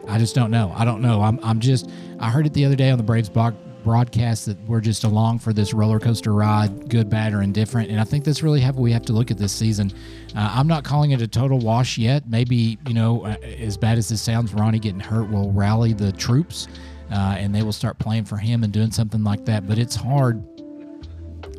I 0.10 0.17
just 0.17 0.36
don't 0.36 0.52
know. 0.52 0.74
I 0.76 0.86
don't 0.86 1.02
know. 1.02 1.22
I'm, 1.22 1.39
I'm 1.43 1.60
just, 1.60 1.89
I 2.19 2.30
heard 2.30 2.45
it 2.45 2.54
the 2.54 2.65
other 2.65 2.76
day 2.76 2.89
on 2.89 2.98
the 2.98 3.04
Braves 3.04 3.30
broadcast 3.30 4.48
that 4.48 4.60
we're 4.67 4.82
just 4.82 5.04
along 5.04 5.39
for 5.39 5.54
this 5.54 5.74
roller 5.74 6.00
coaster 6.00 6.34
ride, 6.34 6.89
good, 6.89 7.10
bad, 7.10 7.34
or 7.34 7.41
indifferent. 7.41 7.89
And 7.89 8.00
I 8.00 8.04
think 8.04 8.24
that's 8.24 8.41
really 8.41 8.60
how 8.60 8.72
we 8.72 8.91
have 8.91 9.04
to 9.04 9.13
look 9.13 9.30
at 9.30 9.38
this 9.38 9.54
season. 9.54 9.91
Uh, 10.36 10.52
I'm 10.54 10.67
not 10.67 10.84
calling 10.84 11.12
it 11.12 11.22
a 11.22 11.28
total 11.28 11.60
wash 11.60 11.98
yet. 11.98 12.28
Maybe, 12.28 12.78
you 12.88 12.93
know, 12.93 13.26
uh, 13.26 13.36
as 13.60 13.78
bad 13.78 13.98
as 13.98 14.10
this 14.10 14.22
sounds, 14.22 14.54
Ronnie 14.54 14.80
getting 14.80 15.00
hurt 15.00 15.30
will 15.30 15.52
rally 15.52 15.93
the 15.93 16.12
troops 16.12 16.67
uh, 17.12 17.36
and 17.38 17.54
they 17.54 17.62
will 17.62 17.74
start 17.74 18.00
playing 18.00 18.26
for 18.26 18.38
him 18.38 18.63
and 18.63 18.74
doing 18.74 18.91
something 18.91 19.24
like 19.24 19.45
that. 19.45 19.67
But 19.67 19.78
it's 19.78 19.95
hard. 19.95 20.43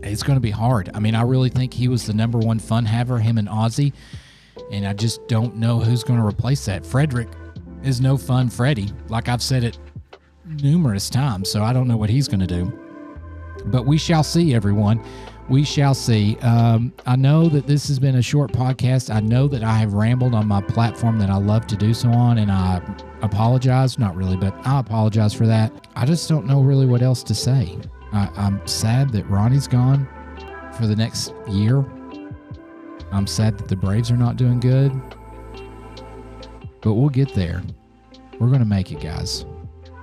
It's 0.03 0.23
going 0.23 0.37
to 0.37 0.41
be 0.41 0.51
hard. 0.51 0.91
I 0.95 1.01
mean, 1.01 1.15
I 1.15 1.23
really 1.23 1.51
think 1.51 1.73
he 1.73 1.89
was 1.89 2.07
the 2.07 2.15
number 2.15 2.39
one 2.39 2.59
fun 2.59 2.85
haver, 2.85 3.19
him 3.19 3.39
and 3.39 3.49
Ozzie. 3.49 3.93
And 4.73 4.87
I 4.87 4.93
just 4.93 5.27
don't 5.29 5.57
know 5.57 5.79
who's 5.79 6.05
going 6.05 6.19
to 6.19 6.27
replace 6.27 6.65
that. 6.67 6.85
Frederick 6.85 7.29
is 7.85 8.01
no 8.01 8.17
fun 8.17 8.49
Freddie. 8.49 8.91
Like 9.09 9.29
I've 9.29 9.43
said 9.43 9.65
it 9.65 9.79
numerous 10.45 11.11
times, 11.11 11.51
so 11.51 11.63
I 11.63 11.73
don't 11.73 11.89
know 11.89 11.97
what 11.97 12.11
he's 12.11 12.29
going 12.29 12.41
to 12.41 12.47
do. 12.47 12.73
But 13.67 13.87
we 13.87 13.99
shall 13.99 14.23
see, 14.23 14.55
everyone. 14.55 15.05
We 15.49 15.65
shall 15.65 15.95
see. 15.95 16.39
Um, 16.39 16.93
I 17.07 17.17
know 17.17 17.49
that 17.49 17.67
this 17.67 17.89
has 17.89 17.99
been 17.99 18.17
a 18.17 18.23
short 18.23 18.53
podcast. 18.53 19.13
I 19.13 19.21
know 19.21 19.49
that 19.49 19.65
I 19.65 19.79
have 19.79 19.95
rambled 19.95 20.35
on 20.35 20.47
my 20.47 20.61
platform 20.61 21.19
that 21.19 21.29
I 21.29 21.37
love 21.37 21.67
to 21.69 21.77
do 21.77 21.93
so 21.93 22.09
on, 22.11 22.39
and 22.39 22.51
I 22.51 22.81
apologize. 23.23 23.99
Not 23.99 24.15
really, 24.17 24.37
but 24.37 24.55
I 24.67 24.79
apologize 24.79 25.35
for 25.35 25.47
that. 25.47 25.89
I 25.97 26.07
just 26.07 26.29
don't 26.29 26.47
know 26.47 26.61
really 26.61 26.87
what 26.87 27.03
else 27.03 27.23
to 27.25 27.35
say. 27.35 27.77
I, 28.13 28.31
I'm 28.37 28.65
sad 28.67 29.11
that 29.11 29.29
Ronnie's 29.29 29.67
gone 29.69 30.09
for 30.77 30.87
the 30.87 30.97
next 30.97 31.35
year. 31.49 31.85
I'm 33.13 33.27
sad 33.27 33.59
that 33.59 33.69
the 33.69 33.77
Braves 33.77 34.11
are 34.11 34.17
not 34.17 34.37
doing 34.37 34.61
good, 34.61 34.93
but 36.83 36.95
we'll 36.95 37.09
get 37.09 37.35
there. 37.35 37.63
We're 38.39 38.49
going 38.49 38.61
to 38.61 38.65
make 38.67 38.91
it, 38.91 39.01
guys. 39.01 39.45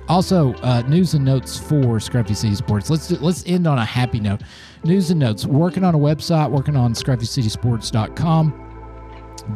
Also, 0.09 0.53
uh, 0.55 0.81
news 0.83 1.13
and 1.13 1.25
notes 1.25 1.57
for 1.57 1.97
Scruffy 1.97 2.35
City 2.35 2.55
Sports. 2.55 2.89
Let's 2.89 3.07
do, 3.07 3.17
let's 3.17 3.43
end 3.45 3.67
on 3.67 3.77
a 3.77 3.83
happy 3.85 4.19
note. 4.19 4.41
News 4.83 5.11
and 5.11 5.19
notes. 5.19 5.45
Working 5.45 5.83
on 5.83 5.95
a 5.95 5.97
website. 5.97 6.49
Working 6.49 6.77
on 6.77 6.93
ScruffyCitySports.com. 6.93 8.63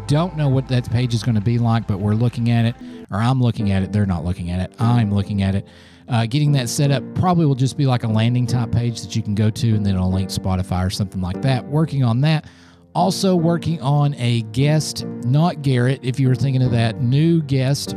Don't 0.07 0.35
know 0.35 0.49
what 0.49 0.67
that 0.67 0.89
page 0.91 1.13
is 1.13 1.23
going 1.23 1.35
to 1.35 1.41
be 1.41 1.57
like, 1.57 1.87
but 1.87 1.99
we're 1.99 2.13
looking 2.13 2.49
at 2.49 2.65
it, 2.65 2.75
or 3.11 3.17
I'm 3.17 3.41
looking 3.41 3.71
at 3.71 3.83
it. 3.83 3.91
They're 3.91 4.05
not 4.05 4.23
looking 4.23 4.49
at 4.51 4.59
it. 4.59 4.75
I'm 4.79 5.13
looking 5.13 5.41
at 5.41 5.55
it. 5.55 5.67
Uh, 6.07 6.25
getting 6.25 6.51
that 6.53 6.67
set 6.69 6.91
up 6.91 7.03
probably 7.15 7.45
will 7.45 7.55
just 7.55 7.77
be 7.77 7.85
like 7.85 8.03
a 8.03 8.07
landing 8.07 8.45
type 8.45 8.71
page 8.71 9.01
that 9.01 9.15
you 9.15 9.21
can 9.21 9.35
go 9.35 9.49
to, 9.49 9.75
and 9.75 9.85
then 9.85 9.95
it'll 9.95 10.11
link 10.11 10.29
Spotify 10.29 10.85
or 10.85 10.89
something 10.89 11.21
like 11.21 11.41
that. 11.41 11.65
Working 11.65 12.03
on 12.03 12.21
that. 12.21 12.45
Also 12.93 13.35
working 13.35 13.81
on 13.81 14.13
a 14.15 14.41
guest, 14.51 15.05
not 15.23 15.61
Garrett, 15.61 16.01
if 16.03 16.19
you 16.19 16.27
were 16.27 16.35
thinking 16.35 16.61
of 16.61 16.71
that, 16.71 17.01
new 17.01 17.41
guest 17.41 17.95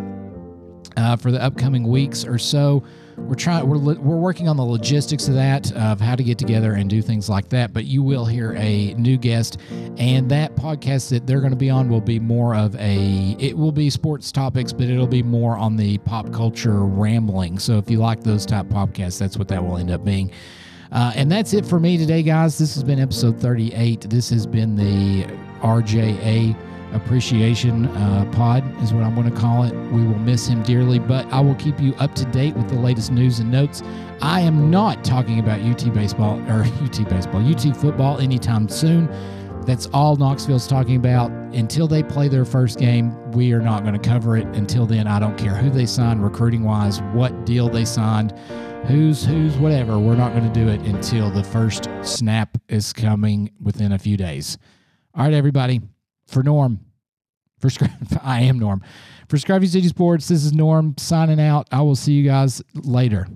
uh, 0.96 1.16
for 1.16 1.33
the 1.33 1.42
upcoming 1.42 1.88
weeks 1.88 2.24
or 2.24 2.38
so. 2.38 2.83
We're 3.16 3.35
trying. 3.37 3.68
We're 3.68 3.78
we're 3.78 4.16
working 4.16 4.48
on 4.48 4.57
the 4.57 4.64
logistics 4.64 5.28
of 5.28 5.35
that, 5.35 5.72
of 5.74 6.00
how 6.00 6.16
to 6.16 6.24
get 6.24 6.37
together 6.37 6.72
and 6.72 6.90
do 6.90 7.00
things 7.00 7.28
like 7.28 7.48
that. 7.50 7.72
But 7.72 7.85
you 7.85 8.02
will 8.02 8.24
hear 8.24 8.54
a 8.59 8.92
new 8.94 9.16
guest, 9.16 9.59
and 9.98 10.28
that 10.30 10.57
podcast 10.57 11.11
that 11.11 11.24
they're 11.24 11.38
going 11.38 11.52
to 11.52 11.57
be 11.57 11.70
on 11.70 11.88
will 11.88 12.00
be 12.00 12.18
more 12.18 12.57
of 12.57 12.74
a. 12.74 13.37
It 13.38 13.57
will 13.57 13.70
be 13.70 13.88
sports 13.88 14.33
topics, 14.33 14.72
but 14.72 14.88
it'll 14.88 15.07
be 15.07 15.22
more 15.22 15.57
on 15.57 15.76
the 15.76 15.98
pop 15.98 16.33
culture 16.33 16.85
rambling. 16.85 17.61
So 17.61 17.78
if 17.78 17.88
you 17.88 17.98
like 17.98 18.24
those 18.24 18.44
type 18.44 18.66
podcasts, 18.66 19.18
that's 19.18 19.37
what 19.37 19.46
that 19.48 19.64
will 19.64 19.78
end 19.78 19.92
up 19.92 20.04
being. 20.04 20.33
Uh, 20.94 21.12
and 21.16 21.30
that's 21.30 21.52
it 21.52 21.66
for 21.66 21.80
me 21.80 21.98
today, 21.98 22.22
guys. 22.22 22.57
This 22.57 22.74
has 22.74 22.85
been 22.85 23.00
episode 23.00 23.40
38. 23.40 24.09
This 24.09 24.30
has 24.30 24.46
been 24.46 24.76
the 24.76 25.24
RJA 25.61 26.57
appreciation 26.94 27.87
uh, 27.87 28.30
pod 28.33 28.62
is 28.80 28.94
what 28.94 29.02
I'm 29.02 29.16
going 29.16 29.28
to 29.28 29.37
call 29.37 29.64
it. 29.64 29.74
We 29.90 30.07
will 30.07 30.18
miss 30.20 30.46
him 30.46 30.62
dearly, 30.62 31.00
but 31.00 31.26
I 31.33 31.40
will 31.40 31.57
keep 31.57 31.80
you 31.80 31.94
up 31.96 32.14
to 32.14 32.24
date 32.26 32.54
with 32.54 32.68
the 32.68 32.76
latest 32.76 33.11
news 33.11 33.40
and 33.40 33.50
notes. 33.50 33.83
I 34.22 34.40
am 34.40 34.70
not 34.70 35.02
talking 35.02 35.40
about 35.40 35.61
UT 35.61 35.92
baseball 35.92 36.38
or 36.48 36.62
UT 36.83 37.09
baseball, 37.09 37.44
UT 37.44 37.76
football 37.76 38.20
anytime 38.20 38.68
soon. 38.68 39.09
That's 39.66 39.87
all 39.87 40.14
Knoxville's 40.14 40.68
talking 40.68 40.96
about. 40.96 41.30
Until 41.54 41.88
they 41.88 42.02
play 42.02 42.28
their 42.28 42.44
first 42.44 42.78
game, 42.78 43.33
we 43.33 43.52
are 43.52 43.61
not 43.61 43.83
going 43.83 44.00
to 44.00 44.09
cover 44.09 44.37
it. 44.37 44.46
Until 44.48 44.87
then, 44.87 45.09
I 45.09 45.18
don't 45.18 45.37
care 45.37 45.57
who 45.57 45.70
they 45.70 45.87
sign 45.87 46.20
recruiting 46.20 46.62
wise, 46.62 47.00
what 47.12 47.46
deal 47.46 47.68
they 47.68 47.85
signed, 47.85 48.33
who's 48.86 49.24
who's 49.24 49.56
whatever. 49.56 49.98
We're 49.98 50.16
not 50.16 50.32
going 50.32 50.50
to 50.50 50.52
do 50.52 50.68
it 50.68 50.80
until 50.82 51.30
the 51.30 51.42
first 51.42 51.88
snap 52.02 52.58
is 52.68 52.92
coming 52.92 53.50
within 53.60 53.92
a 53.92 53.98
few 53.98 54.16
days. 54.16 54.58
All 55.14 55.24
right, 55.24 55.32
everybody 55.32 55.80
for 56.26 56.42
Norm, 56.42 56.80
for 57.58 57.70
I 58.22 58.42
am 58.42 58.58
Norm. 58.58 58.82
For 59.28 59.36
Scruffy 59.36 59.68
City 59.68 59.88
Sports, 59.88 60.28
this 60.28 60.44
is 60.44 60.52
Norm 60.52 60.94
signing 60.98 61.40
out. 61.40 61.66
I 61.72 61.80
will 61.80 61.96
see 61.96 62.12
you 62.12 62.24
guys 62.24 62.62
later. 62.74 63.26